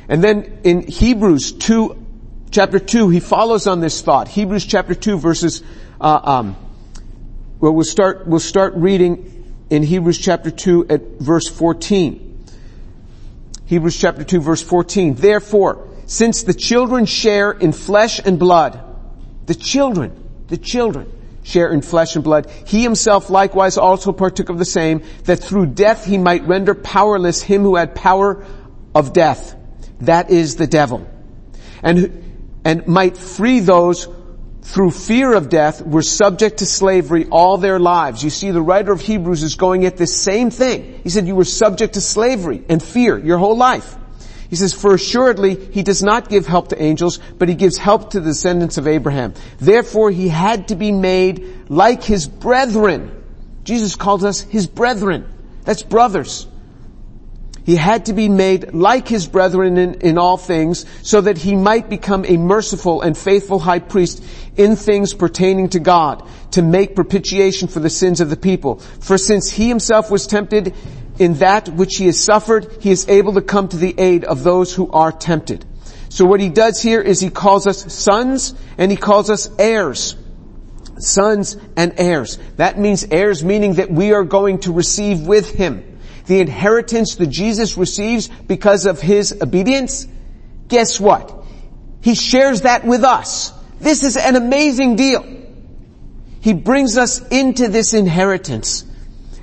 And 0.09 0.23
then 0.23 0.59
in 0.63 0.87
Hebrews 0.87 1.53
2, 1.53 2.05
chapter 2.51 2.79
2, 2.79 3.09
he 3.09 3.19
follows 3.19 3.67
on 3.67 3.79
this 3.79 4.01
thought. 4.01 4.27
Hebrews 4.27 4.65
chapter 4.65 4.95
2 4.95 5.17
verses, 5.17 5.63
uh, 6.01 6.19
um, 6.23 6.55
well, 7.59 7.73
we'll 7.73 7.85
start, 7.85 8.27
we'll 8.27 8.39
start 8.39 8.73
reading 8.75 9.31
in 9.69 9.81
Hebrews 9.81 10.19
chapter 10.19 10.51
2 10.51 10.87
at 10.89 11.01
verse 11.19 11.47
14. 11.47 12.34
Hebrews 13.65 13.97
chapter 13.99 14.23
2 14.23 14.41
verse 14.41 14.61
14. 14.61 15.15
Therefore, 15.15 15.87
since 16.05 16.43
the 16.43 16.53
children 16.53 17.05
share 17.05 17.51
in 17.51 17.71
flesh 17.71 18.19
and 18.23 18.37
blood, 18.37 18.79
the 19.47 19.55
children, 19.55 20.11
the 20.47 20.57
children 20.57 21.11
share 21.43 21.71
in 21.71 21.81
flesh 21.81 22.15
and 22.15 22.23
blood, 22.23 22.49
he 22.65 22.81
himself 22.81 23.29
likewise 23.29 23.77
also 23.77 24.11
partook 24.11 24.49
of 24.49 24.59
the 24.59 24.65
same, 24.65 25.03
that 25.25 25.37
through 25.37 25.67
death 25.67 26.05
he 26.05 26.17
might 26.17 26.43
render 26.47 26.75
powerless 26.75 27.41
him 27.41 27.61
who 27.61 27.75
had 27.75 27.95
power 27.95 28.45
of 28.93 29.13
death. 29.13 29.55
That 30.01 30.29
is 30.29 30.55
the 30.55 30.67
devil. 30.67 31.07
And, 31.81 32.59
and 32.63 32.87
might 32.87 33.17
free 33.17 33.59
those 33.59 34.07
through 34.65 34.89
fear 34.89 35.33
of 35.33 35.47
death 35.47 35.81
were 35.85 36.01
subject 36.01 36.57
to 36.57 36.65
slavery 36.65 37.27
all 37.29 37.57
their 37.57 37.79
lives. 37.79 38.23
You 38.23 38.31
see, 38.31 38.49
the 38.49 38.63
writer 38.63 38.91
of 38.91 38.99
Hebrews 38.99 39.43
is 39.43 39.55
going 39.55 39.85
at 39.85 39.95
this 39.95 40.19
same 40.19 40.49
thing. 40.49 41.01
He 41.03 41.09
said 41.09 41.27
you 41.27 41.35
were 41.35 41.45
subject 41.45 41.93
to 41.93 42.01
slavery 42.01 42.63
and 42.67 42.81
fear 42.81 43.17
your 43.17 43.37
whole 43.37 43.55
life. 43.55 43.95
He 44.49 44.55
says, 44.55 44.73
for 44.73 44.95
assuredly 44.95 45.55
he 45.55 45.83
does 45.83 46.01
not 46.01 46.29
give 46.29 46.47
help 46.47 46.69
to 46.69 46.81
angels, 46.81 47.19
but 47.37 47.47
he 47.47 47.53
gives 47.53 47.77
help 47.77 48.11
to 48.11 48.19
the 48.19 48.31
descendants 48.31 48.79
of 48.79 48.87
Abraham. 48.87 49.35
Therefore 49.59 50.09
he 50.09 50.29
had 50.29 50.69
to 50.69 50.75
be 50.75 50.91
made 50.91 51.69
like 51.69 52.03
his 52.03 52.27
brethren. 52.27 53.23
Jesus 53.63 53.95
calls 53.95 54.23
us 54.23 54.41
his 54.41 54.65
brethren. 54.65 55.31
That's 55.63 55.83
brothers. 55.83 56.47
He 57.65 57.75
had 57.75 58.05
to 58.05 58.13
be 58.13 58.29
made 58.29 58.75
like 58.75 59.07
his 59.07 59.25
brethren 59.27 59.77
in, 59.77 59.95
in, 59.95 60.19
all 60.19 60.37
things 60.37 60.85
so 61.01 61.21
that 61.21 61.39
he 61.39 61.55
might 61.55 61.89
become 61.89 62.23
a 62.23 62.37
merciful 62.37 63.01
and 63.01 63.17
faithful 63.17 63.57
high 63.57 63.79
priest 63.79 64.23
in 64.55 64.75
things 64.75 65.15
pertaining 65.15 65.69
to 65.69 65.79
God 65.79 66.27
to 66.51 66.61
make 66.61 66.95
propitiation 66.95 67.67
for 67.67 67.79
the 67.79 67.89
sins 67.89 68.21
of 68.21 68.29
the 68.29 68.37
people. 68.37 68.75
For 68.99 69.17
since 69.17 69.49
he 69.49 69.67
himself 69.67 70.11
was 70.11 70.27
tempted 70.27 70.75
in 71.17 71.35
that 71.35 71.67
which 71.69 71.97
he 71.97 72.05
has 72.05 72.23
suffered, 72.23 72.67
he 72.81 72.91
is 72.91 73.09
able 73.09 73.33
to 73.33 73.41
come 73.41 73.67
to 73.69 73.77
the 73.77 73.95
aid 73.97 74.25
of 74.25 74.43
those 74.43 74.71
who 74.71 74.91
are 74.91 75.11
tempted. 75.11 75.65
So 76.09 76.25
what 76.25 76.41
he 76.41 76.49
does 76.49 76.83
here 76.83 77.01
is 77.01 77.19
he 77.19 77.31
calls 77.31 77.65
us 77.65 77.91
sons 77.91 78.53
and 78.77 78.91
he 78.91 78.97
calls 78.97 79.31
us 79.31 79.49
heirs 79.57 80.15
sons 80.99 81.57
and 81.75 81.93
heirs. 81.97 82.37
That 82.55 82.79
means 82.79 83.03
heirs 83.09 83.43
meaning 83.43 83.73
that 83.75 83.91
we 83.91 84.13
are 84.13 84.23
going 84.23 84.59
to 84.59 84.71
receive 84.71 85.27
with 85.27 85.49
him 85.51 85.94
the 86.27 86.39
inheritance 86.39 87.15
that 87.15 87.27
Jesus 87.27 87.77
receives 87.77 88.27
because 88.27 88.85
of 88.85 89.01
his 89.01 89.39
obedience, 89.41 90.07
guess 90.67 90.99
what? 90.99 91.43
He 92.01 92.15
shares 92.15 92.61
that 92.61 92.85
with 92.85 93.03
us. 93.03 93.51
This 93.79 94.03
is 94.03 94.17
an 94.17 94.35
amazing 94.35 94.95
deal. 94.95 95.25
He 96.41 96.53
brings 96.53 96.97
us 96.97 97.25
into 97.29 97.67
this 97.67 97.93
inheritance. 97.93 98.85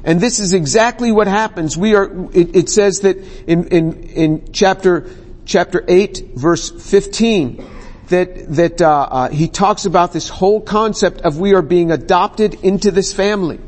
And 0.05 0.21
this 0.21 0.41
is 0.41 0.53
exactly 0.53 1.13
what 1.13 1.27
happens. 1.27 1.77
We 1.77 1.95
are, 1.95 2.11
it, 2.33 2.57
it 2.57 2.69
says 2.69 3.01
that 3.01 3.19
in, 3.47 3.69
in, 3.69 4.03
in 4.05 4.53
chapter, 4.53 5.09
chapter 5.45 5.85
8 5.87 6.33
verse 6.35 6.71
15, 6.71 7.65
that, 8.09 8.55
that, 8.55 8.83
uh, 8.83 9.09
uh, 9.11 9.29
he 9.31 9.49
talks 9.49 9.85
about 9.85 10.13
this 10.13 10.29
whole 10.29 10.61
concept 10.61 11.23
of 11.23 11.39
we 11.39 11.55
are 11.55 11.63
being 11.63 11.91
adopted 11.91 12.55
into 12.63 12.91
this 12.91 13.13
family. 13.13 13.59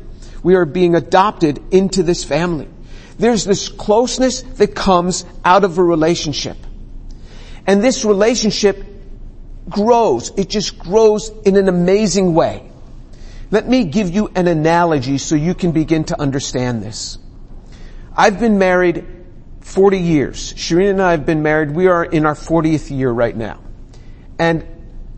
We 0.43 0.55
are 0.55 0.65
being 0.65 0.95
adopted 0.95 1.73
into 1.73 2.03
this 2.03 2.23
family. 2.23 2.67
There's 3.17 3.45
this 3.45 3.69
closeness 3.69 4.41
that 4.41 4.75
comes 4.75 5.25
out 5.43 5.63
of 5.63 5.77
a 5.77 5.83
relationship. 5.83 6.57
And 7.67 7.83
this 7.83 8.05
relationship 8.05 8.83
grows. 9.69 10.31
It 10.37 10.49
just 10.49 10.77
grows 10.77 11.29
in 11.45 11.55
an 11.55 11.67
amazing 11.67 12.33
way. 12.33 12.69
Let 13.51 13.67
me 13.67 13.85
give 13.85 14.09
you 14.09 14.29
an 14.35 14.47
analogy 14.47 15.17
so 15.17 15.35
you 15.35 15.53
can 15.53 15.71
begin 15.71 16.03
to 16.05 16.19
understand 16.19 16.83
this. 16.83 17.17
I've 18.15 18.39
been 18.39 18.57
married 18.57 19.05
40 19.61 19.99
years. 19.99 20.53
Shireen 20.53 20.91
and 20.91 21.01
I 21.01 21.11
have 21.11 21.25
been 21.25 21.41
married. 21.41 21.71
We 21.71 21.87
are 21.87 22.03
in 22.03 22.25
our 22.25 22.35
40th 22.35 22.95
year 22.95 23.11
right 23.11 23.35
now. 23.35 23.61
And 24.37 24.65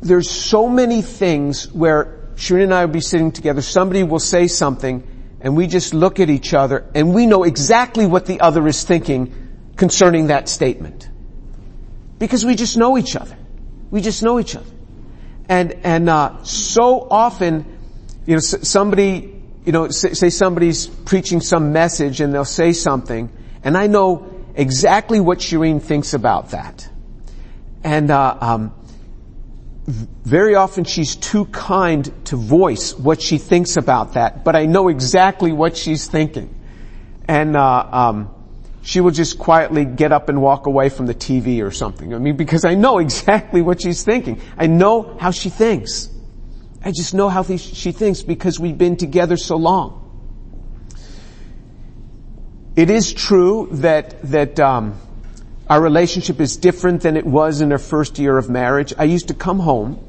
there's 0.01 0.29
so 0.29 0.69
many 0.69 1.01
things 1.01 1.71
where 1.73 2.29
Shireen 2.35 2.63
and 2.63 2.73
I 2.73 2.85
will 2.85 2.93
be 2.93 3.01
sitting 3.01 3.31
together. 3.31 3.61
Somebody 3.61 4.03
will 4.03 4.19
say 4.19 4.47
something 4.47 5.03
and 5.41 5.55
we 5.55 5.67
just 5.67 5.93
look 5.93 6.19
at 6.19 6.29
each 6.29 6.53
other 6.53 6.85
and 6.95 7.13
we 7.13 7.25
know 7.25 7.43
exactly 7.43 8.05
what 8.05 8.25
the 8.25 8.41
other 8.41 8.65
is 8.67 8.83
thinking 8.83 9.33
concerning 9.75 10.27
that 10.27 10.49
statement. 10.49 11.09
Because 12.19 12.43
we 12.45 12.55
just 12.55 12.77
know 12.77 12.97
each 12.97 13.15
other. 13.15 13.37
We 13.91 14.01
just 14.01 14.23
know 14.23 14.39
each 14.39 14.55
other. 14.55 14.71
And, 15.47 15.73
and, 15.83 16.09
uh, 16.09 16.43
so 16.43 17.07
often, 17.09 17.65
you 18.25 18.33
know, 18.33 18.39
somebody, 18.39 19.41
you 19.65 19.71
know, 19.71 19.89
say 19.89 20.29
somebody's 20.29 20.87
preaching 20.87 21.39
some 21.39 21.71
message 21.71 22.19
and 22.19 22.33
they'll 22.33 22.43
say 22.43 22.73
something 22.73 23.31
and 23.63 23.77
I 23.77 23.87
know 23.87 24.33
exactly 24.55 25.19
what 25.19 25.39
Shireen 25.39 25.81
thinks 25.81 26.13
about 26.13 26.51
that. 26.51 26.87
And, 27.83 28.09
uh, 28.09 28.37
um, 28.39 28.73
very 29.87 30.55
often 30.55 30.83
she's 30.83 31.15
too 31.15 31.45
kind 31.45 32.11
to 32.25 32.35
voice 32.35 32.93
what 32.93 33.21
she 33.21 33.37
thinks 33.37 33.77
about 33.77 34.13
that, 34.13 34.43
but 34.43 34.55
I 34.55 34.65
know 34.65 34.89
exactly 34.89 35.53
what 35.53 35.77
she's 35.77 36.07
thinking. 36.07 36.53
And, 37.27 37.55
uh, 37.55 37.87
um, 37.91 38.33
she 38.81 39.01
will 39.01 39.11
just 39.11 39.37
quietly 39.37 39.83
get 39.83 40.13
up 40.13 40.29
and 40.29 40.41
walk 40.41 40.65
away 40.65 40.87
from 40.89 41.07
the 41.07 41.13
TV 41.13 41.61
or 41.61 41.71
something. 41.71 42.13
I 42.13 42.19
mean, 42.19 42.37
because 42.37 42.63
I 42.63 42.75
know 42.75 42.97
exactly 43.07 43.61
what 43.61 43.81
she's 43.81 44.03
thinking. 44.03 44.41
I 44.57 44.67
know 44.67 45.17
how 45.19 45.31
she 45.31 45.49
thinks. 45.49 46.09
I 46.83 46.91
just 46.91 47.13
know 47.13 47.27
how 47.27 47.43
she 47.43 47.91
thinks 47.91 48.21
because 48.21 48.59
we've 48.59 48.77
been 48.77 48.97
together 48.97 49.35
so 49.35 49.57
long. 49.57 50.03
It 52.75 52.89
is 52.89 53.13
true 53.13 53.69
that, 53.71 54.21
that, 54.31 54.59
um, 54.59 54.99
our 55.69 55.81
relationship 55.81 56.39
is 56.39 56.57
different 56.57 57.01
than 57.01 57.17
it 57.17 57.25
was 57.25 57.61
in 57.61 57.71
our 57.71 57.77
first 57.77 58.19
year 58.19 58.37
of 58.37 58.49
marriage. 58.49 58.93
I 58.97 59.03
used 59.03 59.27
to 59.27 59.33
come 59.33 59.59
home 59.59 60.03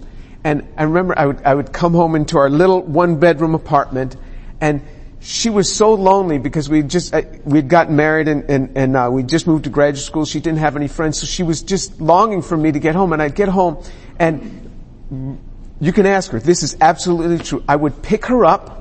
and 0.45 0.67
I 0.77 0.85
remember 0.85 1.19
I 1.19 1.27
would, 1.27 1.43
I 1.45 1.55
would 1.55 1.73
come 1.73 1.95
home 1.95 2.15
into 2.15 2.39
our 2.39 2.49
little 2.49 2.83
one 2.83 3.19
bedroom 3.19 3.55
apartment 3.55 4.17
and 4.61 4.83
she 5.21 5.51
was 5.51 5.75
so 5.75 5.95
lonely 5.95 6.39
because 6.39 6.69
we 6.69 6.83
just, 6.83 7.13
we'd 7.45 7.69
gotten 7.69 7.97
married 7.97 8.29
and, 8.29 8.49
and, 8.49 8.79
and 8.79 8.97
uh, 8.97 9.09
we 9.11 9.25
just 9.25 9.49
moved 9.49 9.65
to 9.65 9.71
graduate 9.71 10.05
school. 10.05 10.25
She 10.25 10.39
didn't 10.39 10.61
have 10.61 10.77
any 10.77 10.87
friends. 10.87 11.19
So 11.19 11.27
she 11.27 11.43
was 11.43 11.63
just 11.63 12.01
longing 12.01 12.43
for 12.43 12.57
me 12.57 12.71
to 12.71 12.79
get 12.79 12.95
home 12.95 13.13
and 13.13 13.21
I'd 13.21 13.35
get 13.35 13.49
home 13.49 13.83
and 14.19 15.41
you 15.81 15.93
can 15.93 16.07
ask 16.07 16.31
her, 16.31 16.39
this 16.39 16.63
is 16.63 16.77
absolutely 16.81 17.39
true. 17.39 17.65
I 17.69 17.75
would 17.75 18.01
pick 18.01 18.27
her 18.27 18.45
up 18.45 18.79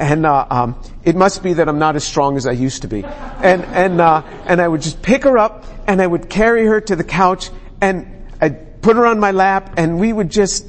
and 0.00 0.24
uh, 0.24 0.46
um, 0.50 0.82
it 1.04 1.14
must 1.14 1.42
be 1.42 1.54
that 1.54 1.68
I'm 1.68 1.78
not 1.78 1.94
as 1.94 2.04
strong 2.04 2.36
as 2.36 2.46
I 2.46 2.52
used 2.52 2.82
to 2.82 2.88
be. 2.88 3.04
And 3.04 3.64
and 3.66 4.00
uh, 4.00 4.22
and 4.46 4.60
I 4.60 4.66
would 4.66 4.80
just 4.80 5.02
pick 5.02 5.24
her 5.24 5.36
up 5.36 5.66
and 5.86 6.00
I 6.00 6.06
would 6.06 6.28
carry 6.28 6.66
her 6.66 6.80
to 6.80 6.96
the 6.96 7.04
couch 7.04 7.50
and 7.80 8.26
I'd 8.40 8.82
put 8.82 8.96
her 8.96 9.06
on 9.06 9.20
my 9.20 9.30
lap 9.30 9.74
and 9.76 9.98
we 9.98 10.12
would 10.12 10.30
just 10.30 10.66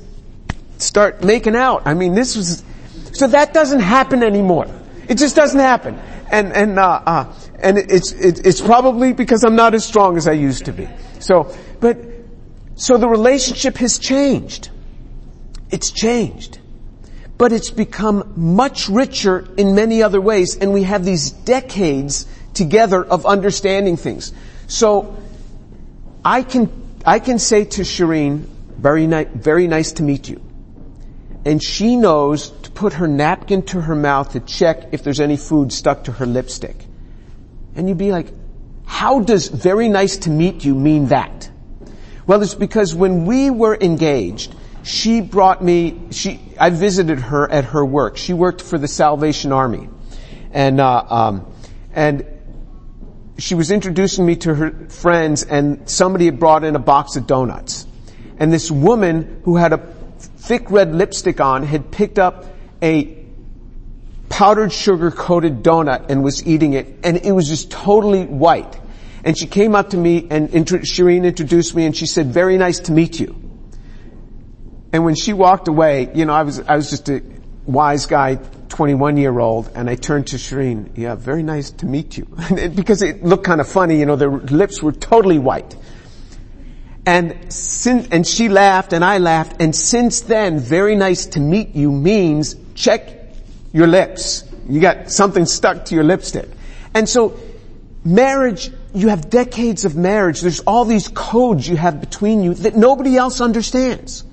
start 0.77 1.23
making 1.23 1.55
out. 1.55 1.83
I 1.85 1.93
mean, 1.93 2.13
this 2.13 2.35
was 2.35 2.63
so 3.13 3.27
that 3.27 3.53
doesn't 3.53 3.81
happen 3.81 4.23
anymore. 4.23 4.67
It 5.07 5.17
just 5.17 5.35
doesn't 5.35 5.59
happen. 5.59 5.99
And 6.31 6.53
and 6.53 6.79
uh, 6.79 7.01
uh, 7.05 7.33
and 7.59 7.77
it's 7.77 8.11
it, 8.13 8.45
it's 8.45 8.61
probably 8.61 9.13
because 9.13 9.43
I'm 9.43 9.55
not 9.55 9.73
as 9.75 9.85
strong 9.85 10.17
as 10.17 10.27
I 10.27 10.33
used 10.33 10.65
to 10.65 10.73
be. 10.73 10.87
So, 11.19 11.53
but 11.79 11.97
so 12.75 12.97
the 12.97 13.07
relationship 13.07 13.77
has 13.77 13.99
changed. 13.99 14.69
It's 15.69 15.91
changed 15.91 16.59
but 17.41 17.51
it's 17.51 17.71
become 17.71 18.33
much 18.35 18.87
richer 18.87 19.47
in 19.57 19.73
many 19.73 20.03
other 20.03 20.21
ways 20.21 20.55
and 20.57 20.71
we 20.71 20.83
have 20.83 21.03
these 21.03 21.31
decades 21.31 22.27
together 22.53 23.03
of 23.03 23.25
understanding 23.25 23.97
things. 23.97 24.31
So 24.71 25.17
I 26.23 26.43
can, 26.43 26.71
I 27.05 27.19
can 27.19 27.39
say 27.39 27.65
to 27.65 27.81
Shireen, 27.81 28.45
very, 28.77 29.05
ni- 29.05 29.25
very 29.25 29.67
nice 29.67 29.91
to 29.93 30.03
meet 30.03 30.29
you. 30.29 30.41
And 31.43 31.61
she 31.61 31.97
knows 31.97 32.51
to 32.51 32.71
put 32.71 32.93
her 32.93 33.05
napkin 33.05 33.63
to 33.63 33.81
her 33.81 33.95
mouth 33.95 34.31
to 34.31 34.39
check 34.39 34.93
if 34.93 35.03
there's 35.03 35.19
any 35.19 35.35
food 35.35 35.73
stuck 35.73 36.05
to 36.05 36.13
her 36.13 36.25
lipstick. 36.25 36.77
And 37.75 37.89
you'd 37.89 37.97
be 37.97 38.13
like, 38.13 38.27
how 38.85 39.19
does 39.19 39.49
very 39.49 39.89
nice 39.89 40.15
to 40.19 40.29
meet 40.29 40.63
you 40.63 40.73
mean 40.73 41.07
that? 41.07 41.51
Well, 42.25 42.41
it's 42.41 42.55
because 42.55 42.95
when 42.95 43.25
we 43.25 43.49
were 43.49 43.75
engaged, 43.75 44.55
she 44.83 45.19
brought 45.19 45.61
me, 45.61 45.99
she, 46.11 46.39
I 46.57 46.69
visited 46.69 47.19
her 47.19 47.51
at 47.51 47.65
her 47.65 47.83
work. 47.83 48.15
She 48.15 48.31
worked 48.31 48.61
for 48.61 48.77
the 48.77 48.87
Salvation 48.87 49.51
Army. 49.51 49.89
And, 50.53 50.79
uh, 50.79 51.03
um, 51.09 51.53
and 51.93 52.25
she 53.37 53.55
was 53.55 53.71
introducing 53.71 54.25
me 54.25 54.35
to 54.37 54.53
her 54.53 54.71
friends 54.89 55.43
and 55.43 55.89
somebody 55.89 56.25
had 56.25 56.39
brought 56.39 56.63
in 56.63 56.75
a 56.75 56.79
box 56.79 57.15
of 57.15 57.27
donuts. 57.27 57.87
And 58.37 58.51
this 58.51 58.69
woman 58.69 59.41
who 59.45 59.55
had 59.57 59.73
a 59.73 59.77
thick 60.19 60.69
red 60.71 60.93
lipstick 60.93 61.39
on 61.39 61.63
had 61.63 61.91
picked 61.91 62.19
up 62.19 62.45
a 62.81 63.17
powdered 64.29 64.71
sugar 64.71 65.11
coated 65.11 65.63
donut 65.63 66.09
and 66.09 66.23
was 66.23 66.45
eating 66.47 66.73
it 66.73 66.99
and 67.03 67.17
it 67.17 67.31
was 67.31 67.47
just 67.47 67.71
totally 67.71 68.25
white. 68.25 68.79
And 69.23 69.37
she 69.37 69.45
came 69.45 69.75
up 69.75 69.91
to 69.91 69.97
me 69.97 70.27
and 70.31 70.49
Shireen 70.49 71.25
introduced 71.25 71.75
me 71.75 71.85
and 71.85 71.95
she 71.95 72.05
said, 72.07 72.27
very 72.27 72.57
nice 72.57 72.79
to 72.81 72.91
meet 72.91 73.19
you. 73.19 73.35
And 74.93 75.05
when 75.05 75.15
she 75.15 75.33
walked 75.33 75.67
away, 75.67 76.09
you 76.13 76.25
know, 76.25 76.33
I 76.33 76.43
was, 76.43 76.59
I 76.59 76.75
was 76.75 76.89
just 76.89 77.07
a 77.09 77.21
wise 77.65 78.05
guy, 78.05 78.39
21 78.69 79.17
year 79.17 79.37
old, 79.39 79.69
and 79.75 79.89
I 79.89 79.95
turned 79.95 80.27
to 80.27 80.37
Shireen, 80.37 80.89
yeah, 80.95 81.15
very 81.15 81.43
nice 81.43 81.71
to 81.71 81.85
meet 81.85 82.17
you. 82.17 82.25
because 82.75 83.01
it 83.01 83.23
looked 83.23 83.43
kind 83.43 83.61
of 83.61 83.67
funny, 83.67 83.99
you 83.99 84.05
know, 84.05 84.15
their 84.15 84.31
lips 84.31 84.81
were 84.81 84.91
totally 84.91 85.39
white. 85.39 85.75
And 87.05 87.51
since, 87.51 88.07
and 88.09 88.25
she 88.25 88.49
laughed 88.49 88.93
and 88.93 89.03
I 89.03 89.17
laughed, 89.17 89.61
and 89.61 89.75
since 89.75 90.21
then, 90.21 90.59
very 90.59 90.95
nice 90.95 91.25
to 91.27 91.39
meet 91.39 91.75
you 91.75 91.91
means 91.91 92.55
check 92.75 93.09
your 93.73 93.87
lips. 93.87 94.43
You 94.69 94.79
got 94.79 95.11
something 95.11 95.45
stuck 95.45 95.85
to 95.85 95.95
your 95.95 96.03
lipstick. 96.03 96.47
And 96.93 97.09
so, 97.09 97.39
marriage, 98.03 98.71
you 98.93 99.07
have 99.07 99.29
decades 99.29 99.85
of 99.85 99.95
marriage, 99.95 100.41
there's 100.41 100.59
all 100.61 100.85
these 100.85 101.07
codes 101.07 101.67
you 101.67 101.75
have 101.75 101.99
between 101.99 102.43
you 102.43 102.53
that 102.53 102.75
nobody 102.75 103.17
else 103.17 103.41
understands. 103.41 104.23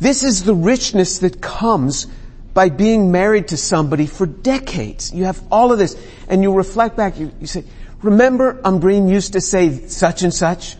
This 0.00 0.22
is 0.22 0.44
the 0.44 0.54
richness 0.54 1.18
that 1.18 1.40
comes 1.40 2.06
by 2.54 2.68
being 2.68 3.10
married 3.12 3.48
to 3.48 3.56
somebody 3.56 4.06
for 4.06 4.26
decades. 4.26 5.12
You 5.12 5.24
have 5.24 5.42
all 5.50 5.72
of 5.72 5.78
this 5.78 5.96
and 6.28 6.42
you 6.42 6.52
reflect 6.52 6.96
back, 6.96 7.18
you, 7.18 7.32
you 7.40 7.46
say, 7.46 7.64
remember 8.02 8.60
Umbreen 8.62 9.08
used 9.08 9.34
to 9.34 9.40
say 9.40 9.88
such 9.88 10.22
and 10.22 10.32
such? 10.32 10.76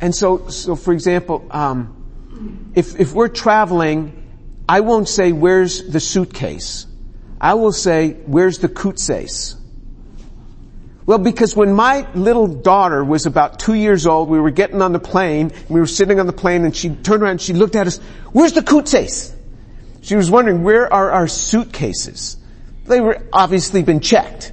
And 0.00 0.14
so, 0.14 0.48
so 0.48 0.76
for 0.76 0.92
example, 0.92 1.46
um, 1.50 2.72
if, 2.74 2.98
if 2.98 3.12
we're 3.12 3.28
traveling, 3.28 4.18
I 4.68 4.80
won't 4.80 5.08
say 5.08 5.32
where's 5.32 5.88
the 5.88 6.00
suitcase. 6.00 6.86
I 7.40 7.54
will 7.54 7.72
say 7.72 8.12
where's 8.26 8.58
the 8.58 8.68
kutses. 8.68 9.56
Well, 11.04 11.18
because 11.18 11.56
when 11.56 11.72
my 11.72 12.06
little 12.14 12.46
daughter 12.46 13.02
was 13.04 13.26
about 13.26 13.58
two 13.58 13.74
years 13.74 14.06
old, 14.06 14.28
we 14.28 14.38
were 14.38 14.50
getting 14.50 14.80
on 14.82 14.92
the 14.92 15.00
plane, 15.00 15.52
we 15.68 15.80
were 15.80 15.86
sitting 15.86 16.20
on 16.20 16.26
the 16.26 16.32
plane 16.32 16.64
and 16.64 16.74
she 16.74 16.90
turned 16.90 17.22
around 17.22 17.32
and 17.32 17.40
she 17.40 17.54
looked 17.54 17.74
at 17.74 17.86
us, 17.86 17.98
where's 18.32 18.52
the 18.52 18.60
kutses? 18.60 19.34
She 20.02 20.14
was 20.14 20.30
wondering, 20.30 20.62
where 20.62 20.92
are 20.92 21.10
our 21.10 21.28
suitcases? 21.28 22.36
They 22.86 23.00
were 23.00 23.26
obviously 23.32 23.82
been 23.82 24.00
checked. 24.00 24.52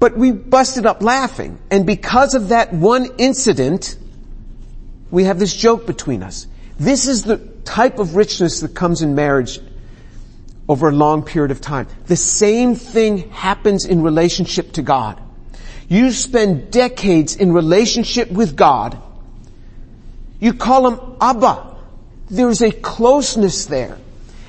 But 0.00 0.16
we 0.16 0.32
busted 0.32 0.84
up 0.86 1.02
laughing. 1.02 1.58
And 1.70 1.86
because 1.86 2.34
of 2.34 2.48
that 2.48 2.72
one 2.72 3.08
incident, 3.18 3.96
we 5.10 5.24
have 5.24 5.38
this 5.38 5.54
joke 5.54 5.86
between 5.86 6.22
us. 6.22 6.46
This 6.78 7.06
is 7.06 7.22
the 7.22 7.38
type 7.64 7.98
of 7.98 8.16
richness 8.16 8.60
that 8.60 8.74
comes 8.74 9.02
in 9.02 9.14
marriage 9.14 9.60
over 10.68 10.88
a 10.88 10.92
long 10.92 11.22
period 11.22 11.50
of 11.50 11.60
time. 11.60 11.86
The 12.06 12.16
same 12.16 12.74
thing 12.74 13.30
happens 13.30 13.84
in 13.84 14.02
relationship 14.02 14.72
to 14.72 14.82
God. 14.82 15.20
You 15.88 16.10
spend 16.12 16.70
decades 16.70 17.36
in 17.36 17.52
relationship 17.52 18.30
with 18.30 18.56
God. 18.56 18.98
You 20.40 20.54
call 20.54 20.88
him 20.88 21.16
Abba. 21.20 21.76
There's 22.30 22.62
a 22.62 22.70
closeness 22.70 23.66
there. 23.66 23.98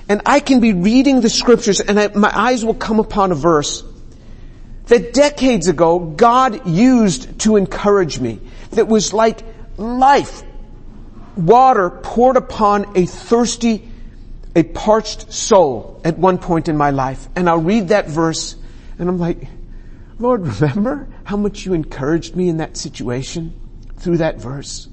And 0.08 0.22
I 0.26 0.40
can 0.40 0.60
be 0.60 0.74
reading 0.74 1.22
the 1.22 1.30
scriptures 1.30 1.82
and 1.82 2.00
I, 2.00 2.08
my 2.10 2.32
eyes 2.34 2.64
will 2.64 2.76
come 2.76 3.00
upon 3.00 3.32
a 3.32 3.36
verse 3.36 3.84
that 4.86 5.14
decades 5.14 5.68
ago 5.68 6.00
God 6.00 6.68
used 6.68 7.40
to 7.40 7.56
encourage 7.56 8.20
me 8.20 8.40
that 8.72 8.88
was 8.88 9.14
like 9.14 9.42
life, 9.78 10.44
water 11.36 11.90
poured 11.90 12.38
upon 12.38 12.96
a 12.96 13.06
thirsty 13.06 13.90
a 14.56 14.64
parched 14.64 15.34
soul 15.34 16.00
at 16.06 16.18
one 16.18 16.38
point 16.38 16.70
in 16.70 16.78
my 16.78 16.92
life. 16.92 17.28
And 17.36 17.50
I'll 17.50 17.62
read 17.62 17.90
that 17.90 18.08
verse 18.08 18.56
and 18.98 19.10
I'm 19.10 19.20
like, 19.20 19.48
Lord, 20.18 20.48
remember 20.62 21.08
how 21.26 21.36
much 21.36 21.66
you 21.66 21.74
encouraged 21.74 22.36
me 22.36 22.48
in 22.48 22.58
that 22.58 22.78
situation 22.78 23.54
through 23.98 24.18
that 24.18 24.38
verse? 24.38 24.88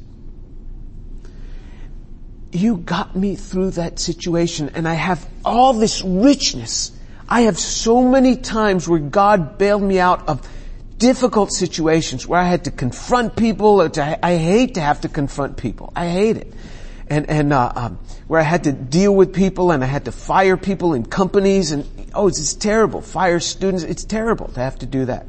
You 2.50 2.78
got 2.78 3.16
me 3.16 3.36
through 3.36 3.70
that 3.72 3.98
situation 3.98 4.72
and 4.74 4.86
I 4.86 4.94
have 4.94 5.26
all 5.44 5.72
this 5.74 6.02
richness. 6.02 6.90
I 7.28 7.42
have 7.42 7.58
so 7.58 8.02
many 8.02 8.36
times 8.36 8.88
where 8.88 8.98
God 8.98 9.56
bailed 9.56 9.82
me 9.82 10.00
out 10.00 10.28
of 10.28 10.46
difficult 10.98 11.52
situations 11.52 12.26
where 12.26 12.38
I 12.38 12.44
had 12.44 12.64
to 12.64 12.70
confront 12.70 13.36
people. 13.36 13.80
Or 13.80 13.88
to, 13.88 14.26
I 14.26 14.36
hate 14.36 14.74
to 14.74 14.80
have 14.80 15.02
to 15.02 15.08
confront 15.08 15.56
people. 15.56 15.92
I 15.96 16.08
hate 16.08 16.36
it 16.36 16.52
and 17.12 17.28
and 17.28 17.52
uh, 17.52 17.72
um, 17.76 17.98
where 18.26 18.40
I 18.40 18.44
had 18.44 18.64
to 18.64 18.72
deal 18.72 19.14
with 19.14 19.34
people 19.34 19.70
and 19.70 19.84
I 19.84 19.86
had 19.86 20.06
to 20.06 20.12
fire 20.12 20.56
people 20.56 20.94
in 20.94 21.04
companies 21.04 21.70
and 21.70 21.86
oh, 22.14 22.28
it's, 22.28 22.40
it's 22.40 22.54
terrible. 22.54 23.02
Fire 23.02 23.38
students, 23.38 23.82
it's 23.82 24.04
terrible 24.04 24.48
to 24.48 24.60
have 24.60 24.78
to 24.78 24.86
do 24.86 25.04
that. 25.04 25.26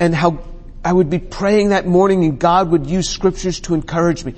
And 0.00 0.12
how 0.12 0.40
I 0.84 0.92
would 0.92 1.08
be 1.08 1.20
praying 1.20 1.68
that 1.68 1.86
morning 1.86 2.24
and 2.24 2.40
God 2.40 2.70
would 2.70 2.88
use 2.88 3.08
scriptures 3.08 3.60
to 3.60 3.74
encourage 3.74 4.24
me. 4.24 4.34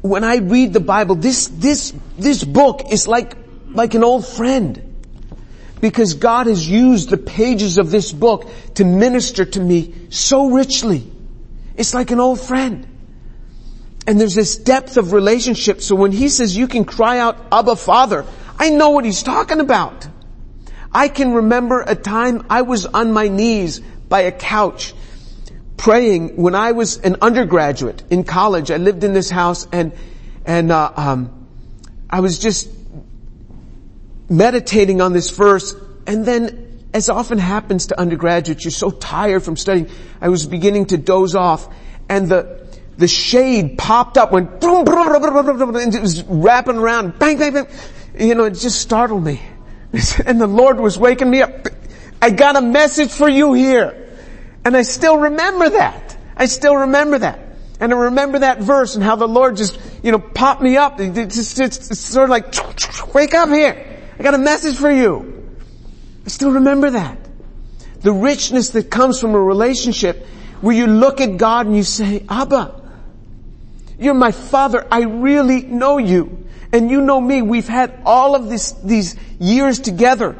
When 0.00 0.24
I 0.24 0.36
read 0.36 0.72
the 0.72 0.80
Bible, 0.80 1.14
this 1.14 1.48
this 1.48 1.92
this 2.18 2.42
book 2.42 2.90
is 2.90 3.06
like 3.06 3.36
like 3.68 3.92
an 3.92 4.02
old 4.02 4.26
friend. 4.26 4.88
Because 5.82 6.14
God 6.14 6.46
has 6.46 6.66
used 6.66 7.10
the 7.10 7.18
pages 7.18 7.76
of 7.76 7.90
this 7.90 8.12
book 8.12 8.48
to 8.76 8.84
minister 8.84 9.44
to 9.44 9.60
me 9.60 9.92
so 10.10 10.48
richly. 10.50 11.10
It's 11.76 11.92
like 11.92 12.12
an 12.12 12.20
old 12.20 12.40
friend. 12.40 12.86
And 14.06 14.20
there's 14.20 14.34
this 14.34 14.56
depth 14.56 14.96
of 14.96 15.12
relationship. 15.12 15.80
So 15.80 15.94
when 15.94 16.12
he 16.12 16.28
says 16.28 16.56
you 16.56 16.66
can 16.66 16.84
cry 16.84 17.18
out, 17.18 17.36
Abba 17.52 17.76
Father, 17.76 18.24
I 18.58 18.70
know 18.70 18.90
what 18.90 19.04
he's 19.04 19.22
talking 19.22 19.60
about. 19.60 20.08
I 20.92 21.08
can 21.08 21.32
remember 21.32 21.82
a 21.86 21.94
time 21.94 22.46
I 22.50 22.62
was 22.62 22.86
on 22.86 23.12
my 23.12 23.28
knees 23.28 23.80
by 24.08 24.22
a 24.22 24.32
couch 24.32 24.94
praying 25.76 26.36
when 26.36 26.54
I 26.54 26.72
was 26.72 26.98
an 26.98 27.16
undergraduate 27.22 28.02
in 28.10 28.24
college. 28.24 28.70
I 28.70 28.76
lived 28.76 29.04
in 29.04 29.14
this 29.14 29.30
house 29.30 29.66
and, 29.72 29.92
and, 30.44 30.70
uh, 30.70 30.92
um, 30.96 31.48
I 32.10 32.20
was 32.20 32.38
just 32.38 32.68
meditating 34.28 35.00
on 35.00 35.12
this 35.12 35.30
verse 35.30 35.74
and 36.06 36.26
then 36.26 36.84
as 36.94 37.08
often 37.08 37.38
happens 37.38 37.86
to 37.86 37.98
undergraduates, 37.98 38.64
you're 38.64 38.70
so 38.70 38.90
tired 38.90 39.42
from 39.42 39.56
studying. 39.56 39.88
I 40.20 40.28
was 40.28 40.46
beginning 40.46 40.86
to 40.86 40.98
doze 40.98 41.34
off 41.34 41.68
and 42.08 42.28
the, 42.28 42.61
the 42.98 43.08
shade 43.08 43.78
popped 43.78 44.18
up, 44.18 44.32
went 44.32 44.60
boom, 44.60 44.84
boom, 44.84 45.22
boom, 45.22 45.58
boom, 45.58 45.76
and 45.76 45.94
it 45.94 46.00
was 46.00 46.22
wrapping 46.24 46.76
around, 46.76 47.18
bang, 47.18 47.38
bang, 47.38 47.52
bang. 47.52 47.66
You 48.18 48.34
know, 48.34 48.44
it 48.44 48.54
just 48.54 48.80
startled 48.80 49.24
me. 49.24 49.40
And 50.26 50.40
the 50.40 50.46
Lord 50.46 50.80
was 50.80 50.98
waking 50.98 51.28
me 51.28 51.42
up. 51.42 51.68
I 52.20 52.30
got 52.30 52.56
a 52.56 52.62
message 52.62 53.10
for 53.10 53.28
you 53.28 53.52
here. 53.52 54.08
And 54.64 54.76
I 54.76 54.82
still 54.82 55.18
remember 55.18 55.70
that. 55.70 56.16
I 56.36 56.46
still 56.46 56.76
remember 56.76 57.18
that. 57.18 57.40
And 57.80 57.92
I 57.92 57.96
remember 57.96 58.38
that 58.40 58.60
verse 58.60 58.94
and 58.94 59.02
how 59.02 59.16
the 59.16 59.26
Lord 59.26 59.56
just, 59.56 59.78
you 60.02 60.12
know, 60.12 60.18
popped 60.18 60.62
me 60.62 60.76
up. 60.76 61.00
It's, 61.00 61.34
just, 61.34 61.58
it's 61.58 61.98
sort 61.98 62.24
of 62.24 62.30
like, 62.30 62.54
wake 63.14 63.34
up 63.34 63.48
here. 63.48 64.00
I 64.18 64.22
got 64.22 64.34
a 64.34 64.38
message 64.38 64.76
for 64.76 64.90
you. 64.90 65.50
I 66.24 66.28
still 66.28 66.52
remember 66.52 66.90
that. 66.90 67.18
The 68.00 68.12
richness 68.12 68.70
that 68.70 68.90
comes 68.90 69.20
from 69.20 69.34
a 69.34 69.40
relationship 69.40 70.26
where 70.60 70.76
you 70.76 70.86
look 70.86 71.20
at 71.20 71.36
God 71.36 71.66
and 71.66 71.76
you 71.76 71.82
say, 71.82 72.24
Abba, 72.28 72.81
you're 74.04 74.14
my 74.14 74.32
father. 74.32 74.86
I 74.90 75.02
really 75.02 75.62
know 75.62 75.98
you. 75.98 76.46
And 76.72 76.90
you 76.90 77.00
know 77.02 77.20
me. 77.20 77.42
We've 77.42 77.68
had 77.68 78.00
all 78.04 78.34
of 78.34 78.48
this, 78.48 78.72
these 78.72 79.16
years 79.38 79.80
together. 79.80 80.36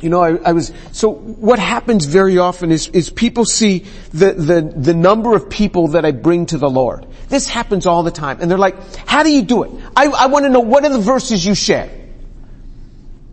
You 0.00 0.08
know, 0.08 0.20
I, 0.20 0.34
I, 0.36 0.52
was, 0.52 0.72
so 0.90 1.12
what 1.12 1.60
happens 1.60 2.06
very 2.06 2.38
often 2.38 2.72
is, 2.72 2.88
is 2.88 3.08
people 3.08 3.44
see 3.44 3.86
the, 4.12 4.32
the, 4.32 4.60
the 4.60 4.94
number 4.94 5.36
of 5.36 5.48
people 5.48 5.88
that 5.88 6.04
I 6.04 6.10
bring 6.10 6.46
to 6.46 6.58
the 6.58 6.68
Lord. 6.68 7.06
This 7.28 7.46
happens 7.46 7.86
all 7.86 8.02
the 8.02 8.10
time. 8.10 8.38
And 8.40 8.50
they're 8.50 8.58
like, 8.58 8.96
how 9.06 9.22
do 9.22 9.30
you 9.30 9.42
do 9.42 9.62
it? 9.62 9.70
I, 9.96 10.06
I 10.06 10.26
want 10.26 10.44
to 10.44 10.48
know 10.48 10.60
what 10.60 10.84
are 10.84 10.90
the 10.90 10.98
verses 10.98 11.46
you 11.46 11.54
share? 11.54 11.88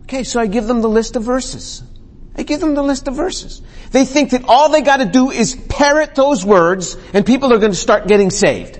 Okay, 0.04 0.22
so 0.22 0.40
I 0.40 0.46
give 0.46 0.66
them 0.66 0.80
the 0.80 0.88
list 0.88 1.16
of 1.16 1.24
verses. 1.24 1.82
I 2.36 2.44
give 2.44 2.60
them 2.60 2.74
the 2.74 2.82
list 2.82 3.08
of 3.08 3.14
verses. 3.14 3.60
They 3.90 4.04
think 4.04 4.30
that 4.30 4.44
all 4.46 4.70
they 4.70 4.82
gotta 4.82 5.04
do 5.04 5.30
is 5.30 5.54
parrot 5.54 6.14
those 6.14 6.44
words 6.44 6.96
and 7.12 7.26
people 7.26 7.52
are 7.52 7.58
gonna 7.58 7.74
start 7.74 8.06
getting 8.06 8.30
saved. 8.30 8.79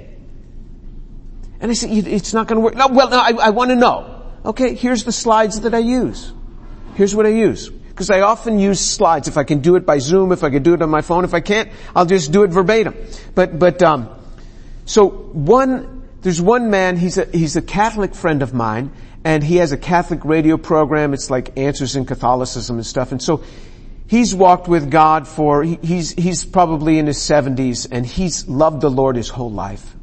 And 1.60 1.70
I 1.70 1.74
say, 1.74 1.90
it's 1.90 2.32
not 2.32 2.46
gonna 2.46 2.60
work. 2.60 2.74
No, 2.74 2.88
well, 2.88 3.10
no, 3.10 3.18
I, 3.18 3.32
I 3.32 3.50
wanna 3.50 3.76
know. 3.76 4.22
Okay, 4.44 4.74
here's 4.74 5.04
the 5.04 5.12
slides 5.12 5.60
that 5.60 5.74
I 5.74 5.78
use. 5.78 6.32
Here's 6.94 7.14
what 7.14 7.26
I 7.26 7.30
use. 7.30 7.68
Because 7.68 8.10
I 8.10 8.22
often 8.22 8.58
use 8.58 8.80
slides. 8.80 9.28
If 9.28 9.36
I 9.36 9.44
can 9.44 9.60
do 9.60 9.76
it 9.76 9.84
by 9.84 9.98
Zoom, 9.98 10.32
if 10.32 10.42
I 10.42 10.50
can 10.50 10.62
do 10.62 10.72
it 10.74 10.80
on 10.80 10.88
my 10.88 11.02
phone, 11.02 11.24
if 11.24 11.34
I 11.34 11.40
can't, 11.40 11.70
I'll 11.94 12.06
just 12.06 12.32
do 12.32 12.44
it 12.44 12.50
verbatim. 12.50 12.94
But, 13.34 13.58
but, 13.58 13.82
um, 13.82 14.08
so 14.86 15.08
one, 15.08 16.08
there's 16.22 16.40
one 16.40 16.70
man, 16.70 16.96
he's 16.96 17.18
a, 17.18 17.26
he's 17.26 17.56
a 17.56 17.62
Catholic 17.62 18.14
friend 18.14 18.42
of 18.42 18.54
mine, 18.54 18.92
and 19.24 19.44
he 19.44 19.56
has 19.56 19.72
a 19.72 19.76
Catholic 19.76 20.24
radio 20.24 20.56
program. 20.56 21.12
It's 21.12 21.30
like 21.30 21.58
Answers 21.58 21.96
in 21.96 22.06
Catholicism 22.06 22.76
and 22.76 22.86
stuff. 22.86 23.12
And 23.12 23.22
so 23.22 23.44
he's 24.06 24.34
walked 24.34 24.66
with 24.66 24.90
God 24.90 25.28
for, 25.28 25.62
he's, 25.62 26.12
he's 26.12 26.44
probably 26.44 26.98
in 26.98 27.06
his 27.06 27.18
70s 27.18 27.86
and 27.90 28.04
he's 28.04 28.48
loved 28.48 28.80
the 28.80 28.90
Lord 28.90 29.16
his 29.16 29.28
whole 29.28 29.52
life. 29.52 29.94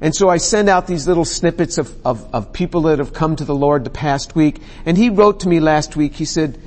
And 0.00 0.14
so 0.14 0.28
I 0.28 0.36
send 0.36 0.68
out 0.68 0.86
these 0.86 1.08
little 1.08 1.24
snippets 1.24 1.78
of, 1.78 2.06
of, 2.06 2.34
of 2.34 2.52
people 2.52 2.82
that 2.82 2.98
have 2.98 3.12
come 3.12 3.36
to 3.36 3.44
the 3.44 3.54
Lord 3.54 3.84
the 3.84 3.90
past 3.90 4.34
week. 4.34 4.60
And 4.84 4.96
he 4.96 5.08
wrote 5.08 5.40
to 5.40 5.48
me 5.48 5.60
last 5.60 5.96
week, 5.96 6.14
he 6.14 6.24
said, 6.24 6.60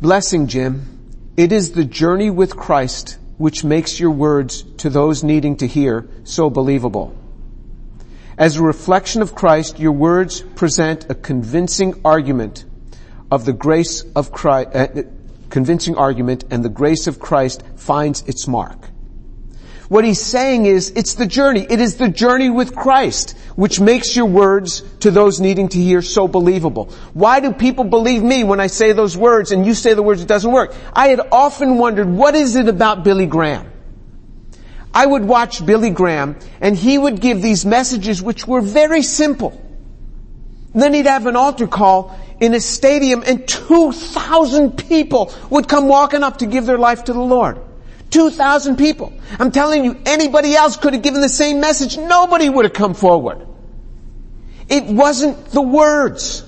Blessing 0.00 0.48
Jim, 0.48 0.98
it 1.36 1.52
is 1.52 1.72
the 1.72 1.84
journey 1.84 2.30
with 2.30 2.56
Christ 2.56 3.18
which 3.38 3.62
makes 3.62 4.00
your 4.00 4.10
words 4.10 4.62
to 4.78 4.90
those 4.90 5.22
needing 5.22 5.56
to 5.56 5.66
hear 5.66 6.08
so 6.24 6.50
believable. 6.50 7.16
As 8.36 8.56
a 8.56 8.62
reflection 8.62 9.22
of 9.22 9.34
Christ, 9.34 9.78
your 9.78 9.92
words 9.92 10.40
present 10.40 11.08
a 11.08 11.14
convincing 11.14 12.00
argument 12.04 12.64
of 13.30 13.44
the 13.44 13.52
grace 13.52 14.02
of 14.14 14.32
Christ, 14.32 14.74
uh, 14.74 15.02
convincing 15.50 15.96
argument 15.96 16.44
and 16.50 16.64
the 16.64 16.68
grace 16.68 17.06
of 17.06 17.20
Christ 17.20 17.62
finds 17.76 18.22
its 18.22 18.46
mark. 18.46 18.87
What 19.88 20.04
he's 20.04 20.20
saying 20.20 20.66
is, 20.66 20.92
it's 20.94 21.14
the 21.14 21.26
journey. 21.26 21.66
It 21.68 21.80
is 21.80 21.96
the 21.96 22.08
journey 22.08 22.50
with 22.50 22.74
Christ 22.74 23.36
which 23.56 23.80
makes 23.80 24.14
your 24.14 24.26
words 24.26 24.82
to 25.00 25.10
those 25.10 25.40
needing 25.40 25.68
to 25.70 25.78
hear 25.78 26.02
so 26.02 26.28
believable. 26.28 26.92
Why 27.14 27.40
do 27.40 27.52
people 27.52 27.84
believe 27.84 28.22
me 28.22 28.44
when 28.44 28.60
I 28.60 28.66
say 28.66 28.92
those 28.92 29.16
words 29.16 29.50
and 29.50 29.66
you 29.66 29.74
say 29.74 29.94
the 29.94 30.02
words 30.02 30.22
it 30.22 30.28
doesn't 30.28 30.52
work? 30.52 30.74
I 30.92 31.08
had 31.08 31.20
often 31.32 31.78
wondered, 31.78 32.08
what 32.08 32.34
is 32.34 32.54
it 32.54 32.68
about 32.68 33.02
Billy 33.02 33.26
Graham? 33.26 33.72
I 34.92 35.06
would 35.06 35.24
watch 35.24 35.64
Billy 35.64 35.90
Graham 35.90 36.36
and 36.60 36.76
he 36.76 36.98
would 36.98 37.20
give 37.20 37.40
these 37.40 37.64
messages 37.64 38.22
which 38.22 38.46
were 38.46 38.60
very 38.60 39.02
simple. 39.02 39.58
Then 40.74 40.92
he'd 40.92 41.06
have 41.06 41.26
an 41.26 41.34
altar 41.34 41.66
call 41.66 42.16
in 42.40 42.52
a 42.52 42.60
stadium 42.60 43.24
and 43.26 43.48
2,000 43.48 44.76
people 44.76 45.32
would 45.48 45.66
come 45.66 45.88
walking 45.88 46.22
up 46.22 46.38
to 46.38 46.46
give 46.46 46.66
their 46.66 46.78
life 46.78 47.04
to 47.04 47.14
the 47.14 47.20
Lord. 47.20 47.58
2,000 48.10 48.76
people. 48.76 49.12
I'm 49.38 49.50
telling 49.50 49.84
you, 49.84 50.00
anybody 50.06 50.54
else 50.54 50.76
could 50.76 50.94
have 50.94 51.02
given 51.02 51.20
the 51.20 51.28
same 51.28 51.60
message. 51.60 51.96
Nobody 51.96 52.48
would 52.48 52.64
have 52.64 52.74
come 52.74 52.94
forward. 52.94 53.46
It 54.68 54.84
wasn't 54.84 55.46
the 55.46 55.62
words. 55.62 56.44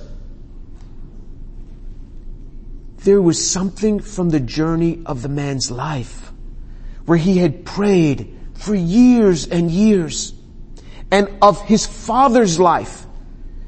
There 2.98 3.20
was 3.20 3.50
something 3.50 4.00
from 4.00 4.30
the 4.30 4.40
journey 4.40 5.02
of 5.06 5.22
the 5.22 5.28
man's 5.28 5.70
life 5.70 6.32
where 7.06 7.18
he 7.18 7.38
had 7.38 7.64
prayed 7.64 8.36
for 8.54 8.74
years 8.74 9.48
and 9.48 9.70
years 9.70 10.34
and 11.10 11.28
of 11.40 11.62
his 11.62 11.86
father's 11.86 12.60
life. 12.60 13.06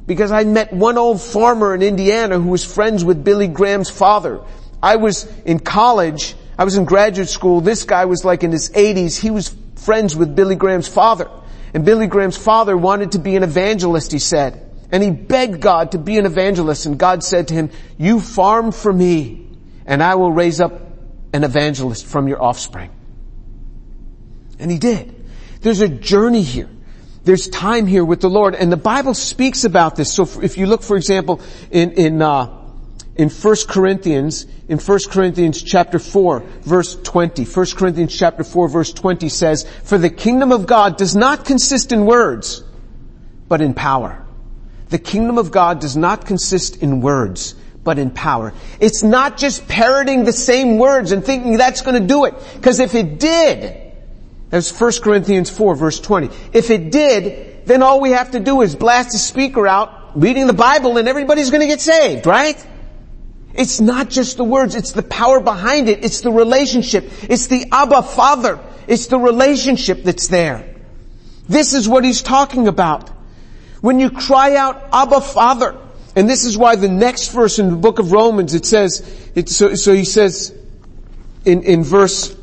Because 0.07 0.33
I 0.33 0.45
met 0.45 0.73
one 0.73 0.99
old 0.99 1.21
farmer 1.21 1.75
in 1.75 1.83
Indiana 1.83 2.39
who 2.39 2.51
was 2.51 2.65
friends 2.65 3.05
with 3.05 3.25
Billy 3.25 3.49
Graham's 3.49 3.89
father. 3.89 4.41
I 4.83 4.97
was 4.97 5.27
in 5.45 5.61
college, 5.61 6.35
I 6.59 6.65
was 6.65 6.77
in 6.77 6.85
graduate 6.85 7.29
school, 7.29 7.61
this 7.61 7.85
guy 7.85 8.05
was 8.05 8.25
like 8.25 8.43
in 8.43 8.53
his 8.53 8.71
80s, 8.71 9.19
he 9.19 9.31
was 9.31 9.55
friends 9.77 10.15
with 10.15 10.37
Billy 10.37 10.55
Graham's 10.55 10.89
father. 10.89 11.31
And 11.75 11.85
Billy 11.85 12.07
Graham's 12.07 12.37
father 12.37 12.77
wanted 12.77 13.13
to 13.13 13.19
be 13.19 13.37
an 13.37 13.43
evangelist, 13.43 14.13
he 14.13 14.19
said. 14.19 14.71
And 14.91 15.03
he 15.03 15.11
begged 15.11 15.61
God 15.61 15.93
to 15.93 15.99
be 15.99 16.19
an 16.19 16.27
evangelist 16.27 16.87
and 16.87 16.99
God 16.99 17.25
said 17.25 17.49
to 17.49 17.55
him, 17.55 17.71
you 17.97 18.21
farm 18.21 18.73
for 18.73 18.93
me 18.93 19.49
and 19.87 20.03
I 20.03 20.17
will 20.17 20.33
raise 20.33 20.61
up 20.61 20.73
an 21.33 21.45
evangelist 21.45 22.07
from 22.07 22.29
your 22.29 22.43
offspring. 22.43 22.91
And 24.59 24.71
he 24.71 24.79
did. 24.79 25.25
There's 25.63 25.81
a 25.81 25.89
journey 25.89 26.43
here. 26.43 26.69
There's 27.25 27.49
time 27.49 27.87
here 27.87 28.05
with 28.05 28.21
the 28.21 28.29
Lord, 28.29 28.57
and 28.57 28.71
the 28.71 28.77
Bible 28.77 29.15
speaks 29.15 29.65
about 29.65 29.95
this. 29.95 30.13
So 30.13 30.29
if 30.43 30.59
you 30.59 30.67
look, 30.67 30.83
for 30.83 30.97
example, 30.97 31.41
in 31.71 31.93
in 31.93 32.21
uh, 32.21 32.62
in 33.15 33.29
1 33.29 33.57
Corinthians, 33.69 34.47
in 34.69 34.79
1 34.79 34.99
Corinthians 35.11 35.63
chapter 35.63 35.99
4, 35.99 36.41
verse 36.63 36.97
20, 36.97 37.45
1 37.45 37.67
Corinthians 37.77 38.17
chapter 38.17 38.43
4, 38.43 38.69
verse 38.69 38.93
20 38.93 39.29
says, 39.29 39.69
For 39.85 39.99
the 39.99 40.09
kingdom 40.09 40.51
of 40.51 40.67
God 40.67 40.97
does 40.97 41.15
not 41.15 41.45
consist 41.45 41.93
in 41.93 42.07
words, 42.07 42.65
but 43.49 43.61
in 43.61 43.75
power. 43.75 44.25
The 44.89 44.99
kingdom 44.99 45.37
of 45.37 45.51
God 45.51 45.81
does 45.81 45.97
not 45.97 46.25
consist 46.25 46.83
in 46.83 47.03
words, 47.03 47.55
but 47.85 47.99
in 47.99 48.11
power. 48.11 48.55
It's 48.81 49.03
not 49.03 49.37
just 49.37 49.69
parroting 49.69 50.25
the 50.25 50.33
same 50.33 50.79
words 50.79 51.13
and 51.13 51.23
thinking 51.23 51.59
that's 51.59 51.83
gonna 51.83 52.01
do 52.01 52.25
it. 52.25 52.35
Because 52.55 52.79
if 52.79 52.95
it 52.95 53.19
did, 53.21 53.93
that's 54.49 54.71
1 54.79 54.93
Corinthians 55.03 55.51
4 55.51 55.75
verse 55.75 56.01
20. 56.01 56.31
If 56.55 56.71
it 56.71 56.91
did, 56.91 57.67
then 57.67 57.83
all 57.83 58.01
we 58.01 58.13
have 58.13 58.31
to 58.31 58.41
do 58.41 58.63
is 58.63 58.75
blast 58.75 59.13
the 59.13 59.19
speaker 59.19 59.67
out, 59.67 60.19
reading 60.19 60.47
the 60.47 60.55
Bible, 60.55 60.97
and 60.97 61.09
everybody's 61.09 61.51
gonna 61.51 61.67
get 61.67 61.81
saved, 61.83 62.27
right? 62.27 62.57
It's 63.55 63.81
not 63.81 64.09
just 64.09 64.37
the 64.37 64.45
words, 64.45 64.75
it's 64.75 64.93
the 64.93 65.03
power 65.03 65.41
behind 65.41 65.89
it, 65.89 66.05
it's 66.05 66.23
the 66.23 66.31
relationship, 66.31 67.11
it's 67.23 67.49
the 67.49 67.67
Abba 67.71 68.03
Father, 68.03 68.59
it's 68.87 69.07
the 69.07 69.19
relationship 69.19 70.03
that's 70.05 70.29
there. 70.29 70.75
This 71.49 71.75
is 71.75 71.89
what 71.89 72.05
he's 72.05 72.23
talking 72.23 72.69
about. 72.69 73.11
When 73.81 74.01
you 74.01 74.11
cry 74.11 74.57
out, 74.57 74.89
Abba 74.93 75.21
Father, 75.21 75.77
and 76.15 76.29
this 76.29 76.45
is 76.45 76.57
why 76.57 76.77
the 76.77 76.89
next 76.89 77.29
verse 77.29 77.59
in 77.59 77.71
the 77.71 77.77
book 77.77 77.99
of 77.99 78.13
Romans, 78.13 78.55
it 78.55 78.65
says, 78.65 79.31
it, 79.35 79.49
so, 79.49 79.75
so 79.75 79.93
he 79.95 80.05
says 80.05 80.55
in, 81.45 81.63
in 81.63 81.83
verse, 81.83 82.35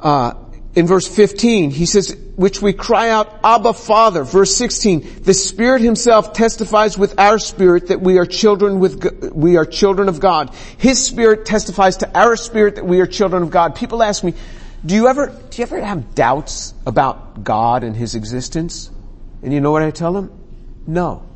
uh, 0.00 0.34
in 0.74 0.86
verse 0.86 1.08
15, 1.08 1.70
he 1.70 1.86
says, 1.86 2.16
which 2.36 2.60
we 2.60 2.72
cry 2.72 3.08
out, 3.08 3.40
Abba 3.42 3.72
Father. 3.72 4.22
Verse 4.22 4.54
16, 4.56 5.22
the 5.22 5.34
Spirit 5.34 5.80
Himself 5.80 6.34
testifies 6.34 6.96
with 6.96 7.18
our 7.18 7.38
spirit 7.38 7.88
that 7.88 8.00
we 8.00 8.18
are 8.18 8.26
children 8.26 8.78
with, 8.78 9.32
we 9.34 9.56
are 9.56 9.64
children 9.64 10.08
of 10.08 10.20
God. 10.20 10.54
His 10.76 11.04
Spirit 11.04 11.46
testifies 11.46 11.98
to 11.98 12.18
our 12.18 12.36
spirit 12.36 12.76
that 12.76 12.84
we 12.84 13.00
are 13.00 13.06
children 13.06 13.42
of 13.42 13.50
God. 13.50 13.74
People 13.74 14.02
ask 14.02 14.22
me, 14.22 14.34
do 14.84 14.94
you 14.94 15.08
ever, 15.08 15.34
do 15.50 15.62
you 15.62 15.62
ever 15.62 15.80
have 15.80 16.14
doubts 16.14 16.74
about 16.86 17.42
God 17.42 17.82
and 17.82 17.96
His 17.96 18.14
existence? 18.14 18.90
And 19.42 19.52
you 19.52 19.60
know 19.60 19.70
what 19.70 19.82
I 19.82 19.90
tell 19.90 20.12
them? 20.12 20.30
No. 20.86 21.26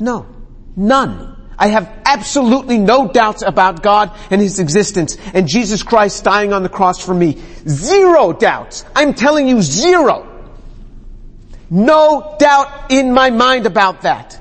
No. 0.00 0.26
None. 0.74 1.37
I 1.58 1.68
have 1.68 1.92
absolutely 2.04 2.78
no 2.78 3.08
doubts 3.08 3.42
about 3.42 3.82
God 3.82 4.16
and 4.30 4.40
His 4.40 4.60
existence 4.60 5.16
and 5.34 5.48
Jesus 5.48 5.82
Christ 5.82 6.22
dying 6.22 6.52
on 6.52 6.62
the 6.62 6.68
cross 6.68 7.04
for 7.04 7.12
me. 7.12 7.42
Zero 7.66 8.32
doubts. 8.32 8.84
I'm 8.94 9.14
telling 9.14 9.48
you 9.48 9.60
zero. 9.60 10.26
No 11.68 12.36
doubt 12.38 12.90
in 12.90 13.12
my 13.12 13.30
mind 13.30 13.66
about 13.66 14.02
that. 14.02 14.40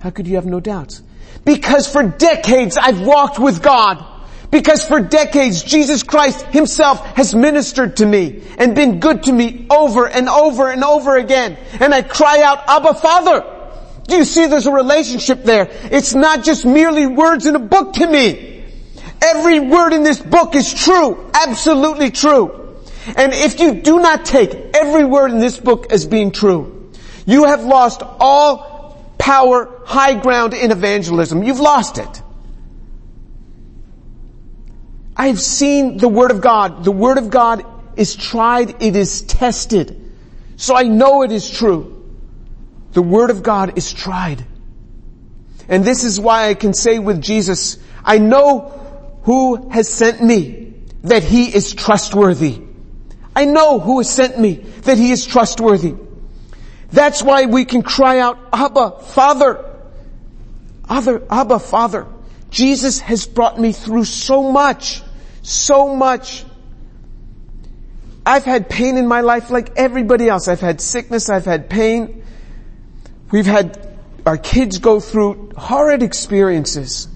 How 0.00 0.10
could 0.10 0.26
you 0.26 0.36
have 0.36 0.46
no 0.46 0.60
doubts? 0.60 1.02
Because 1.44 1.90
for 1.90 2.02
decades 2.02 2.78
I've 2.78 3.00
walked 3.00 3.38
with 3.38 3.62
God. 3.62 4.12
Because 4.50 4.86
for 4.86 5.00
decades 5.00 5.62
Jesus 5.62 6.02
Christ 6.02 6.42
himself 6.46 7.04
has 7.16 7.34
ministered 7.34 7.98
to 7.98 8.06
me 8.06 8.42
and 8.56 8.74
been 8.74 9.00
good 9.00 9.24
to 9.24 9.32
me 9.32 9.66
over 9.68 10.08
and 10.08 10.28
over 10.28 10.70
and 10.70 10.82
over 10.84 11.16
again. 11.16 11.58
And 11.80 11.92
I 11.92 12.02
cry 12.02 12.40
out, 12.42 12.60
Abba 12.66 12.94
Father. 12.94 13.53
Do 14.06 14.16
you 14.16 14.24
see 14.24 14.46
there's 14.46 14.66
a 14.66 14.72
relationship 14.72 15.44
there? 15.44 15.68
It's 15.70 16.14
not 16.14 16.44
just 16.44 16.64
merely 16.64 17.06
words 17.06 17.46
in 17.46 17.56
a 17.56 17.60
book 17.60 17.94
to 17.94 18.06
me. 18.06 18.64
Every 19.22 19.60
word 19.60 19.92
in 19.92 20.02
this 20.02 20.20
book 20.20 20.54
is 20.54 20.72
true. 20.72 21.30
Absolutely 21.32 22.10
true. 22.10 22.76
And 23.16 23.32
if 23.32 23.60
you 23.60 23.80
do 23.80 24.00
not 24.00 24.24
take 24.24 24.54
every 24.74 25.04
word 25.04 25.30
in 25.30 25.38
this 25.38 25.58
book 25.58 25.92
as 25.92 26.06
being 26.06 26.32
true, 26.32 26.90
you 27.26 27.44
have 27.44 27.64
lost 27.64 28.02
all 28.02 29.14
power, 29.18 29.80
high 29.86 30.14
ground 30.14 30.52
in 30.52 30.70
evangelism. 30.70 31.42
You've 31.42 31.60
lost 31.60 31.98
it. 31.98 32.22
I 35.16 35.28
have 35.28 35.40
seen 35.40 35.96
the 35.96 36.08
Word 36.08 36.30
of 36.30 36.40
God. 36.40 36.84
The 36.84 36.92
Word 36.92 37.18
of 37.18 37.30
God 37.30 37.64
is 37.96 38.16
tried, 38.16 38.82
it 38.82 38.96
is 38.96 39.22
tested. 39.22 40.12
So 40.56 40.76
I 40.76 40.82
know 40.82 41.22
it 41.22 41.32
is 41.32 41.48
true. 41.48 41.93
The 42.94 43.02
Word 43.02 43.30
of 43.30 43.42
God 43.42 43.76
is 43.76 43.92
tried. 43.92 44.44
And 45.68 45.84
this 45.84 46.04
is 46.04 46.18
why 46.18 46.48
I 46.48 46.54
can 46.54 46.72
say 46.72 46.98
with 46.98 47.20
Jesus, 47.20 47.78
I 48.04 48.18
know 48.18 49.20
who 49.24 49.68
has 49.70 49.88
sent 49.88 50.22
me, 50.22 50.74
that 51.02 51.22
He 51.22 51.54
is 51.54 51.74
trustworthy. 51.74 52.62
I 53.36 53.44
know 53.44 53.78
who 53.78 53.98
has 53.98 54.08
sent 54.10 54.38
me, 54.38 54.54
that 54.82 54.96
He 54.96 55.10
is 55.10 55.26
trustworthy. 55.26 55.94
That's 56.92 57.22
why 57.22 57.46
we 57.46 57.64
can 57.64 57.82
cry 57.82 58.20
out, 58.20 58.38
Abba, 58.52 59.00
Father. 59.00 59.64
Other, 60.88 61.22
Abba, 61.28 61.58
Father. 61.58 62.06
Jesus 62.50 63.00
has 63.00 63.26
brought 63.26 63.58
me 63.58 63.72
through 63.72 64.04
so 64.04 64.52
much, 64.52 65.02
so 65.42 65.96
much. 65.96 66.44
I've 68.24 68.44
had 68.44 68.70
pain 68.70 68.96
in 68.96 69.08
my 69.08 69.22
life 69.22 69.50
like 69.50 69.72
everybody 69.76 70.28
else. 70.28 70.46
I've 70.46 70.60
had 70.60 70.80
sickness, 70.80 71.28
I've 71.28 71.44
had 71.44 71.68
pain. 71.68 72.23
We've 73.34 73.44
had 73.44 73.84
our 74.24 74.38
kids 74.38 74.78
go 74.78 75.00
through 75.00 75.50
horrid 75.56 76.04
experiences. 76.04 77.08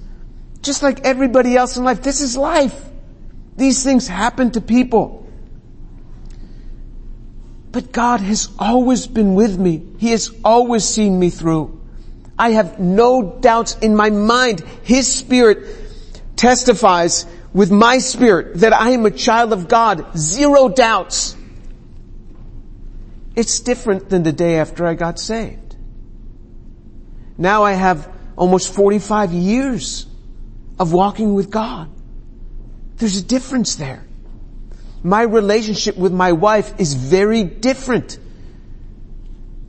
Just 0.63 0.83
like 0.83 1.05
everybody 1.05 1.57
else 1.57 1.77
in 1.77 1.85
life. 1.85 2.03
This 2.03 2.23
is 2.23 2.37
life. 2.37 2.75
These 3.57 3.85
things 3.85 4.09
happen 4.09 4.51
to 4.51 4.61
people. 4.61 5.31
But 7.71 7.93
God 7.93 8.19
has 8.19 8.49
always 8.59 9.07
been 9.07 9.37
with 9.37 9.57
me. 9.57 9.81
He 9.99 10.11
has 10.11 10.33
always 10.45 10.83
seen 10.83 11.21
me 11.21 11.31
through. 11.31 11.81
I 12.37 12.51
have 12.51 12.81
no 12.81 13.39
doubts 13.39 13.79
in 13.79 13.95
my 13.95 14.11
mind. 14.11 14.65
His 14.83 15.07
Spirit 15.07 15.69
testifies 16.35 17.27
with 17.53 17.71
my 17.71 17.99
spirit 17.99 18.57
that 18.57 18.73
I 18.73 18.91
am 18.91 19.07
a 19.07 19.13
child 19.13 19.53
of 19.53 19.69
God. 19.69 20.19
Zero 20.19 20.69
doubts. 20.69 21.37
It's 23.37 23.61
different 23.61 24.11
than 24.11 24.25
the 24.25 24.33
day 24.33 24.57
after 24.57 24.85
I 24.85 24.95
got 24.95 25.21
saved. 25.21 25.68
Now 27.39 27.63
I 27.63 27.73
have 27.73 28.13
almost 28.37 28.75
45 28.75 29.33
years 29.33 30.07
of 30.79 30.93
walking 30.93 31.35
with 31.35 31.51
God. 31.51 31.89
There's 32.97 33.17
a 33.17 33.23
difference 33.23 33.77
there. 33.77 34.05
My 35.05 35.23
relationship 35.23 35.97
with 35.97 36.13
my 36.13 36.33
wife 36.33 36.81
is 36.81 36.95
very 36.95 37.45
different 37.45 38.19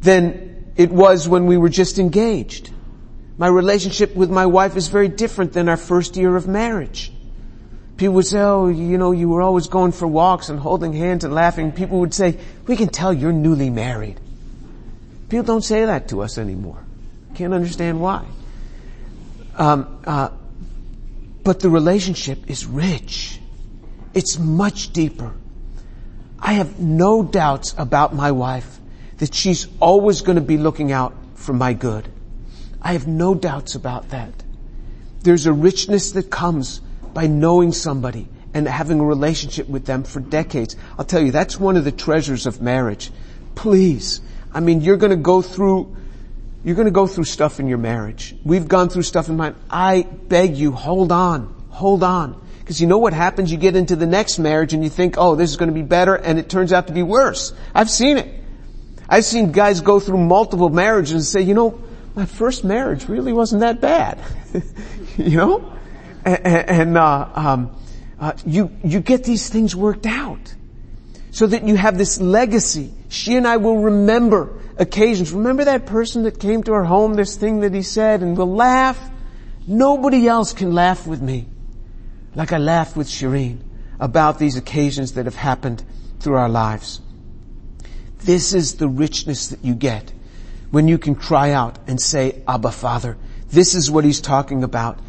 than 0.01 0.73
it 0.75 0.91
was 0.91 1.29
when 1.29 1.45
we 1.45 1.58
were 1.58 1.69
just 1.69 1.99
engaged. 1.99 2.71
My 3.38 3.47
relationship 3.47 4.15
with 4.15 4.32
my 4.32 4.47
wife 4.47 4.75
is 4.75 4.88
very 4.88 5.08
different 5.08 5.53
than 5.53 5.69
our 5.69 5.77
first 5.77 6.17
year 6.17 6.36
of 6.36 6.47
marriage. 6.47 7.12
People 7.97 8.15
would 8.15 8.25
say, 8.25 8.39
oh, 8.39 8.67
you 8.67 8.97
know, 8.97 9.12
you 9.12 9.29
were 9.29 9.41
always 9.41 9.67
going 9.67 9.91
for 9.91 10.08
walks 10.08 10.49
and 10.49 10.60
holding 10.60 10.93
hands 10.93 11.23
and 11.23 11.34
laughing. 11.34 11.71
People 11.71 11.99
would 11.99 12.13
say, 12.13 12.38
we 12.65 12.75
can 12.75 12.88
tell 12.88 13.13
you're 13.13 13.32
newly 13.32 13.69
married. 13.69 14.19
People 15.29 15.43
don't 15.43 15.63
say 15.63 15.86
that 15.86 16.08
to 16.10 16.21
us 16.21 16.38
anymore. 16.38 16.84
Can't 17.39 17.54
understand 17.54 18.02
why. 18.02 18.25
Um, 19.56 20.02
uh, 20.04 20.28
but 21.41 21.62
the 21.62 21.69
relationship 21.69 22.49
is 22.49 22.65
rich. 22.65 23.39
It's 24.13 24.38
much 24.38 24.91
deeper. 24.91 25.32
I 26.38 26.56
have 26.56 26.82
no 26.82 27.23
doubts 27.23 27.73
about 27.78 28.13
my 28.13 28.34
wife 28.34 28.82
that 29.19 29.34
she's 29.34 29.69
always 29.80 30.19
going 30.19 30.36
to 30.36 30.41
be 30.41 30.58
looking 30.58 30.91
out 30.91 31.15
for 31.36 31.54
my 31.54 31.71
good. 31.71 32.12
I 32.82 32.91
have 32.91 33.08
no 33.08 33.36
doubts 33.36 33.73
about 33.73 34.10
that. 34.10 34.43
There's 35.21 35.45
a 35.45 35.54
richness 35.54 36.12
that 36.12 36.30
comes 36.30 36.80
by 37.13 37.28
knowing 37.28 37.71
somebody 37.71 38.28
and 38.54 38.67
having 38.67 38.99
a 38.99 39.06
relationship 39.06 39.69
with 39.69 39.86
them 39.86 40.04
for 40.04 40.19
decades. 40.19 40.75
I'll 40.97 41.06
tell 41.06 41.21
you, 41.21 41.32
that's 41.32 41.58
one 41.58 41.78
of 41.78 41.86
the 41.86 41.93
treasures 41.93 42.45
of 42.47 42.62
marriage. 42.62 43.12
Please. 43.56 44.19
I 44.54 44.60
mean, 44.60 44.82
you're 44.82 44.97
gonna 44.97 45.15
go 45.15 45.41
through, 45.41 45.95
you're 46.63 46.76
gonna 46.76 46.91
go 46.91 47.08
through 47.08 47.24
stuff 47.24 47.60
in 47.60 47.67
your 47.67 47.78
marriage. 47.78 48.36
We've 48.43 48.67
gone 48.67 48.89
through 48.89 49.04
stuff 49.04 49.30
in 49.30 49.38
mine. 49.38 49.56
I 49.69 50.04
beg 50.04 50.58
you, 50.58 50.72
hold 50.72 51.12
on. 51.12 51.56
Hold 51.69 52.04
on. 52.04 52.41
Because 52.60 52.82
you 52.82 52.88
know 52.88 52.98
what 52.98 53.13
happens? 53.13 53.52
You 53.52 53.58
get 53.58 53.76
into 53.76 53.95
the 53.95 54.06
next 54.06 54.39
marriage 54.39 54.74
and 54.74 54.84
you 54.84 54.89
think, 54.89 55.15
oh, 55.17 55.36
this 55.36 55.50
is 55.50 55.58
gonna 55.58 55.72
be 55.72 55.82
better, 55.82 56.15
and 56.15 56.38
it 56.38 56.50
turns 56.50 56.74
out 56.74 56.88
to 56.88 56.93
be 56.93 57.04
worse. 57.04 57.54
I've 57.74 57.89
seen 57.89 58.17
it. 58.17 58.43
I've 59.10 59.26
seen 59.26 59.52
guys 59.52 59.82
go 59.82 60.00
through 60.00 60.19
multiple 60.19 60.69
marriages 60.69 61.13
and 61.13 61.24
say, 61.24 61.41
you 61.41 61.56
know, 61.56 61.82
my 62.15 62.26
first 62.26 62.63
marriage 62.63 63.08
really 63.08 63.34
wasn't 63.34 63.62
that 63.62 63.82
bad. 63.82 64.19
you 65.17 65.38
know? 65.38 65.74
And, 66.26 66.45
and 66.45 66.98
uh, 66.98 67.30
um, 67.34 67.76
uh, 68.19 68.34
you, 68.45 68.76
you 68.84 69.00
get 69.00 69.24
these 69.24 69.50
things 69.50 69.76
worked 69.76 70.06
out. 70.06 70.56
So 71.32 71.48
that 71.48 71.63
you 71.63 71.76
have 71.76 71.98
this 71.98 72.19
legacy. 72.19 72.91
She 73.08 73.36
and 73.36 73.48
I 73.48 73.58
will 73.58 73.78
remember 73.78 74.60
occasions. 74.80 75.32
Remember 75.32 75.65
that 75.65 75.86
person 75.86 76.24
that 76.24 76.39
came 76.39 76.63
to 76.63 76.74
our 76.74 76.86
home, 76.86 77.13
this 77.13 77.36
thing 77.36 77.60
that 77.60 77.74
he 77.74 77.84
said, 77.84 78.22
and 78.22 78.36
we'll 78.36 78.54
laugh. 78.54 79.00
Nobody 79.68 80.28
else 80.28 80.54
can 80.54 80.74
laugh 80.74 81.06
with 81.06 81.22
me 81.22 81.48
like 82.34 82.52
I 82.52 82.58
laughed 82.58 82.96
with 82.96 83.08
Shireen 83.08 83.60
about 84.00 84.39
these 84.39 84.56
occasions 84.56 85.13
that 85.13 85.26
have 85.26 85.36
happened 85.36 85.84
through 86.20 86.38
our 86.38 86.50
lives. 86.50 87.02
This 88.20 88.54
is 88.54 88.76
the 88.76 88.88
richness 88.88 89.50
that 89.50 89.63
you 89.63 89.76
get 89.76 90.12
when 90.72 90.88
you 90.88 90.98
can 90.98 91.15
cry 91.15 91.52
out 91.52 91.78
and 91.88 92.02
say, 92.02 92.42
Abba 92.48 92.72
Father. 92.72 93.18
This 93.50 93.76
is 93.76 93.92
what 93.92 94.06
he's 94.06 94.22
talking 94.22 94.63
about. 94.63 95.00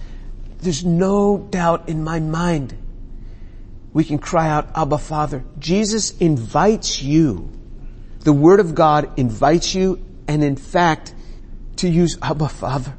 There's 0.59 0.85
no 0.85 1.39
doubt 1.39 1.89
in 1.89 2.05
my 2.05 2.21
mind. 2.21 2.77
We 3.93 4.05
can 4.05 4.19
cry 4.19 4.49
out, 4.49 4.69
Abba 4.75 4.99
Father. 4.99 5.45
Jesus 5.59 6.17
invites 6.19 7.03
you. 7.03 7.51
The 8.21 8.33
Word 8.33 8.61
of 8.61 8.75
God 8.75 9.19
invites 9.19 9.75
you 9.75 10.05
and 10.29 10.45
in 10.45 10.57
fact 10.57 11.15
to 11.77 11.89
use 11.89 12.19
Abba 12.23 12.49
Father. 12.49 12.97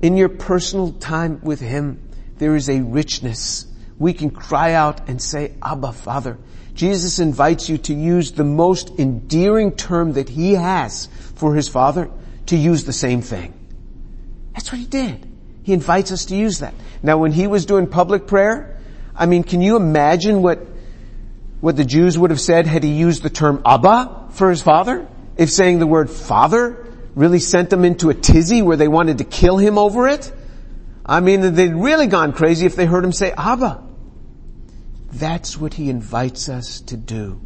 In 0.00 0.16
your 0.16 0.28
personal 0.28 0.92
time 0.92 1.40
with 1.42 1.60
Him, 1.60 2.08
there 2.38 2.56
is 2.56 2.68
a 2.68 2.80
richness. 2.80 3.66
We 3.98 4.12
can 4.12 4.30
cry 4.30 4.72
out 4.72 5.08
and 5.08 5.22
say, 5.22 5.54
Abba 5.62 5.92
Father. 5.92 6.38
Jesus 6.74 7.18
invites 7.18 7.68
you 7.68 7.78
to 7.78 7.94
use 7.94 8.32
the 8.32 8.44
most 8.44 8.98
endearing 8.98 9.72
term 9.72 10.14
that 10.14 10.28
he 10.28 10.54
has 10.54 11.06
for 11.34 11.54
his 11.54 11.68
father 11.68 12.10
to 12.46 12.56
use 12.56 12.84
the 12.84 12.92
same 12.92 13.20
thing. 13.20 13.52
That's 14.54 14.72
what 14.72 14.78
he 14.78 14.86
did. 14.86 15.28
He 15.62 15.72
invites 15.72 16.12
us 16.12 16.24
to 16.26 16.36
use 16.36 16.60
that. 16.60 16.74
Now 17.02 17.18
when 17.18 17.32
he 17.32 17.46
was 17.46 17.66
doing 17.66 17.86
public 17.86 18.26
prayer, 18.26 18.80
I 19.14 19.26
mean, 19.26 19.44
can 19.44 19.60
you 19.60 19.76
imagine 19.76 20.42
what, 20.42 20.66
what 21.62 21.76
the 21.76 21.84
Jews 21.84 22.18
would 22.18 22.30
have 22.30 22.40
said 22.40 22.66
had 22.66 22.82
he 22.82 22.90
used 22.90 23.22
the 23.22 23.30
term 23.30 23.62
Abba 23.64 24.30
for 24.32 24.50
his 24.50 24.60
father? 24.60 25.06
If 25.36 25.48
saying 25.48 25.78
the 25.78 25.86
word 25.86 26.10
father 26.10 26.84
really 27.14 27.38
sent 27.38 27.70
them 27.70 27.84
into 27.84 28.10
a 28.10 28.14
tizzy 28.14 28.62
where 28.62 28.76
they 28.76 28.88
wanted 28.88 29.18
to 29.18 29.24
kill 29.24 29.58
him 29.58 29.78
over 29.78 30.08
it? 30.08 30.32
I 31.06 31.20
mean, 31.20 31.54
they'd 31.54 31.72
really 31.72 32.08
gone 32.08 32.32
crazy 32.32 32.66
if 32.66 32.74
they 32.74 32.84
heard 32.84 33.04
him 33.04 33.12
say 33.12 33.30
Abba. 33.30 33.80
That's 35.12 35.56
what 35.56 35.74
he 35.74 35.88
invites 35.88 36.48
us 36.48 36.80
to 36.80 36.96
do. 36.96 37.40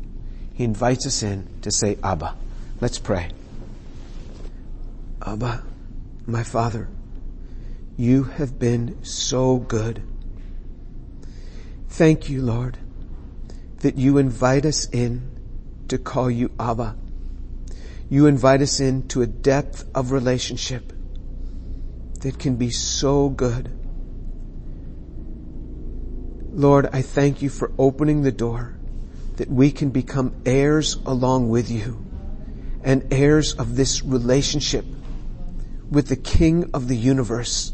He 0.54 0.64
invites 0.64 1.06
us 1.06 1.22
in 1.22 1.46
to 1.60 1.70
say, 1.70 1.98
Abba. 2.02 2.34
Let's 2.80 2.98
pray. 2.98 3.28
Abba, 5.20 5.62
my 6.24 6.42
Father, 6.42 6.88
you 7.98 8.24
have 8.24 8.58
been 8.58 9.04
so 9.04 9.58
good. 9.58 10.02
Thank 11.90 12.30
you, 12.30 12.40
Lord, 12.40 12.78
that 13.86 13.96
you 13.96 14.18
invite 14.18 14.66
us 14.66 14.88
in 14.90 15.22
to 15.86 15.96
call 15.96 16.28
you 16.28 16.50
Abba. 16.58 16.96
You 18.10 18.26
invite 18.26 18.60
us 18.60 18.80
into 18.80 19.22
a 19.22 19.28
depth 19.28 19.84
of 19.94 20.10
relationship 20.10 20.92
that 22.20 22.36
can 22.36 22.56
be 22.56 22.70
so 22.70 23.28
good. 23.28 23.70
Lord, 26.50 26.88
I 26.92 27.00
thank 27.00 27.42
you 27.42 27.48
for 27.48 27.70
opening 27.78 28.22
the 28.22 28.32
door 28.32 28.76
that 29.36 29.48
we 29.48 29.70
can 29.70 29.90
become 29.90 30.34
heirs 30.44 30.96
along 31.06 31.50
with 31.50 31.70
you 31.70 32.04
and 32.82 33.06
heirs 33.12 33.52
of 33.52 33.76
this 33.76 34.02
relationship 34.02 34.84
with 35.88 36.08
the 36.08 36.16
King 36.16 36.72
of 36.74 36.88
the 36.88 36.96
universe. 36.96 37.72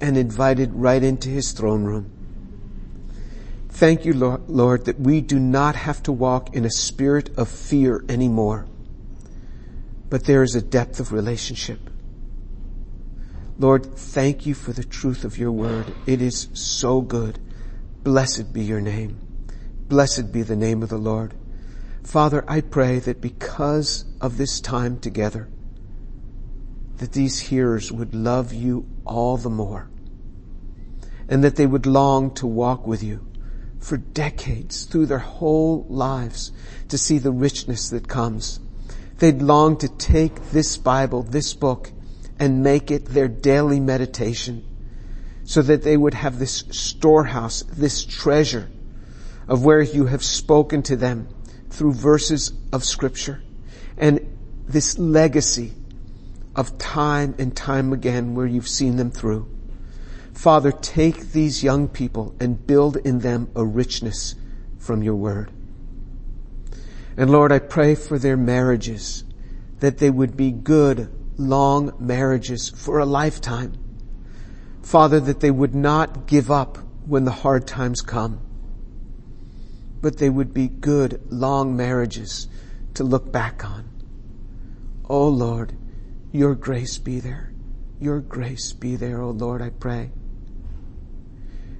and 0.00 0.16
invited 0.16 0.72
right 0.72 1.02
into 1.02 1.28
his 1.28 1.50
throne 1.50 1.82
room. 1.82 2.17
Thank 3.68 4.04
you, 4.04 4.12
Lord, 4.14 4.86
that 4.86 4.98
we 4.98 5.20
do 5.20 5.38
not 5.38 5.76
have 5.76 6.02
to 6.04 6.12
walk 6.12 6.54
in 6.54 6.64
a 6.64 6.70
spirit 6.70 7.36
of 7.36 7.48
fear 7.48 8.04
anymore, 8.08 8.66
but 10.10 10.24
there 10.24 10.42
is 10.42 10.54
a 10.54 10.62
depth 10.62 10.98
of 10.98 11.12
relationship. 11.12 11.78
Lord, 13.58 13.84
thank 13.94 14.46
you 14.46 14.54
for 14.54 14.72
the 14.72 14.84
truth 14.84 15.24
of 15.24 15.36
your 15.36 15.52
word. 15.52 15.94
It 16.06 16.22
is 16.22 16.48
so 16.54 17.00
good. 17.00 17.38
Blessed 18.04 18.52
be 18.52 18.62
your 18.62 18.80
name. 18.80 19.18
Blessed 19.88 20.32
be 20.32 20.42
the 20.42 20.56
name 20.56 20.82
of 20.82 20.88
the 20.88 20.98
Lord. 20.98 21.34
Father, 22.02 22.44
I 22.48 22.62
pray 22.62 23.00
that 23.00 23.20
because 23.20 24.04
of 24.20 24.38
this 24.38 24.60
time 24.60 24.98
together, 24.98 25.48
that 26.96 27.12
these 27.12 27.38
hearers 27.40 27.92
would 27.92 28.14
love 28.14 28.52
you 28.52 28.88
all 29.04 29.36
the 29.36 29.50
more 29.50 29.88
and 31.28 31.44
that 31.44 31.56
they 31.56 31.66
would 31.66 31.86
long 31.86 32.32
to 32.34 32.46
walk 32.46 32.86
with 32.86 33.02
you 33.02 33.27
for 33.80 33.96
decades 33.96 34.84
through 34.84 35.06
their 35.06 35.18
whole 35.18 35.86
lives 35.88 36.52
to 36.88 36.98
see 36.98 37.18
the 37.18 37.30
richness 37.30 37.90
that 37.90 38.08
comes. 38.08 38.60
They'd 39.18 39.42
long 39.42 39.78
to 39.78 39.88
take 39.88 40.50
this 40.50 40.76
Bible, 40.76 41.22
this 41.22 41.54
book, 41.54 41.90
and 42.38 42.62
make 42.62 42.90
it 42.90 43.06
their 43.06 43.28
daily 43.28 43.80
meditation 43.80 44.64
so 45.44 45.62
that 45.62 45.82
they 45.82 45.96
would 45.96 46.14
have 46.14 46.38
this 46.38 46.64
storehouse, 46.70 47.62
this 47.62 48.04
treasure 48.04 48.68
of 49.48 49.64
where 49.64 49.80
you 49.80 50.06
have 50.06 50.22
spoken 50.22 50.82
to 50.82 50.96
them 50.96 51.28
through 51.70 51.94
verses 51.94 52.52
of 52.72 52.84
scripture 52.84 53.42
and 53.96 54.20
this 54.68 54.98
legacy 54.98 55.72
of 56.54 56.76
time 56.78 57.34
and 57.38 57.56
time 57.56 57.92
again 57.92 58.34
where 58.34 58.46
you've 58.46 58.68
seen 58.68 58.96
them 58.96 59.10
through. 59.10 59.48
Father, 60.38 60.70
take 60.70 61.32
these 61.32 61.64
young 61.64 61.88
people 61.88 62.32
and 62.38 62.64
build 62.64 62.96
in 62.98 63.18
them 63.18 63.50
a 63.56 63.64
richness 63.64 64.36
from 64.78 65.02
your 65.02 65.16
word. 65.16 65.50
And 67.16 67.28
Lord, 67.28 67.50
I 67.50 67.58
pray 67.58 67.96
for 67.96 68.20
their 68.20 68.36
marriages, 68.36 69.24
that 69.80 69.98
they 69.98 70.10
would 70.10 70.36
be 70.36 70.52
good, 70.52 71.10
long 71.36 71.92
marriages 71.98 72.68
for 72.68 73.00
a 73.00 73.04
lifetime. 73.04 73.72
Father, 74.80 75.18
that 75.18 75.40
they 75.40 75.50
would 75.50 75.74
not 75.74 76.28
give 76.28 76.52
up 76.52 76.78
when 77.04 77.24
the 77.24 77.32
hard 77.32 77.66
times 77.66 78.00
come, 78.00 78.38
but 80.00 80.18
they 80.18 80.30
would 80.30 80.54
be 80.54 80.68
good, 80.68 81.20
long 81.30 81.76
marriages 81.76 82.46
to 82.94 83.02
look 83.02 83.32
back 83.32 83.64
on. 83.64 83.90
Oh 85.10 85.26
Lord, 85.26 85.76
your 86.30 86.54
grace 86.54 86.96
be 86.96 87.18
there. 87.18 87.52
Your 88.00 88.20
grace 88.20 88.72
be 88.72 88.94
there, 88.94 89.20
oh 89.20 89.30
Lord, 89.30 89.60
I 89.60 89.70
pray. 89.70 90.12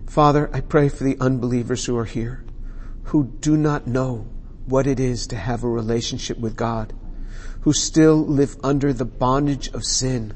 Father, 0.08 0.48
I 0.54 0.62
pray 0.62 0.88
for 0.88 1.04
the 1.04 1.18
unbelievers 1.20 1.84
who 1.84 1.96
are 1.98 2.06
here, 2.06 2.42
who 3.04 3.24
do 3.40 3.58
not 3.58 3.86
know 3.86 4.26
what 4.64 4.86
it 4.86 4.98
is 4.98 5.26
to 5.26 5.36
have 5.36 5.62
a 5.62 5.68
relationship 5.68 6.38
with 6.38 6.56
God, 6.56 6.94
who 7.60 7.74
still 7.74 8.16
live 8.16 8.56
under 8.64 8.94
the 8.94 9.04
bondage 9.04 9.68
of 9.68 9.84
sin. 9.84 10.32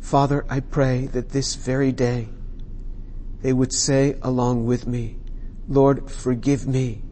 Father, 0.00 0.44
I 0.50 0.58
pray 0.58 1.06
that 1.06 1.28
this 1.28 1.54
very 1.54 1.92
day 1.92 2.28
they 3.42 3.52
would 3.52 3.72
say 3.72 4.16
along 4.22 4.66
with 4.66 4.88
me, 4.88 5.18
Lord, 5.68 6.10
forgive 6.10 6.66
me 6.66 7.02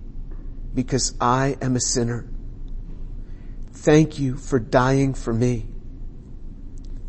because 0.74 1.14
I 1.20 1.56
am 1.62 1.76
a 1.76 1.80
sinner. 1.80 2.28
Thank 3.72 4.18
you 4.18 4.36
for 4.36 4.58
dying 4.58 5.14
for 5.14 5.32
me. 5.32 5.68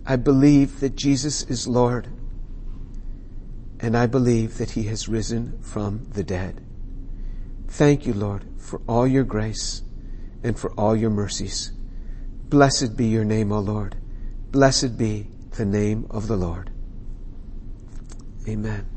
I 0.06 0.18
believe 0.18 0.80
that 0.82 0.96
Jesus 0.96 1.42
is 1.44 1.68
Lord 1.68 2.08
and 3.84 3.98
I 3.98 4.08
believe 4.08 4.60
that 4.60 4.72
he 4.72 4.84
has 4.84 5.10
risen 5.10 5.62
from 5.62 6.06
the 6.12 6.24
dead. 6.24 6.66
Thank 7.68 8.06
you, 8.08 8.14
Lord, 8.14 8.46
for 8.58 8.82
all 8.88 9.06
your 9.06 9.26
grace 9.26 9.82
and 10.42 10.58
for 10.58 10.72
all 10.80 10.96
your 10.96 11.10
mercies. 11.10 11.74
Blessed 12.48 12.96
be 12.96 13.08
your 13.08 13.26
name, 13.26 13.52
O 13.52 13.60
Lord. 13.60 13.98
Blessed 14.52 14.98
be 14.98 15.28
the 15.58 15.66
name 15.66 16.08
of 16.10 16.30
the 16.30 16.38
Lord. 16.38 16.72
Amen. 18.48 18.93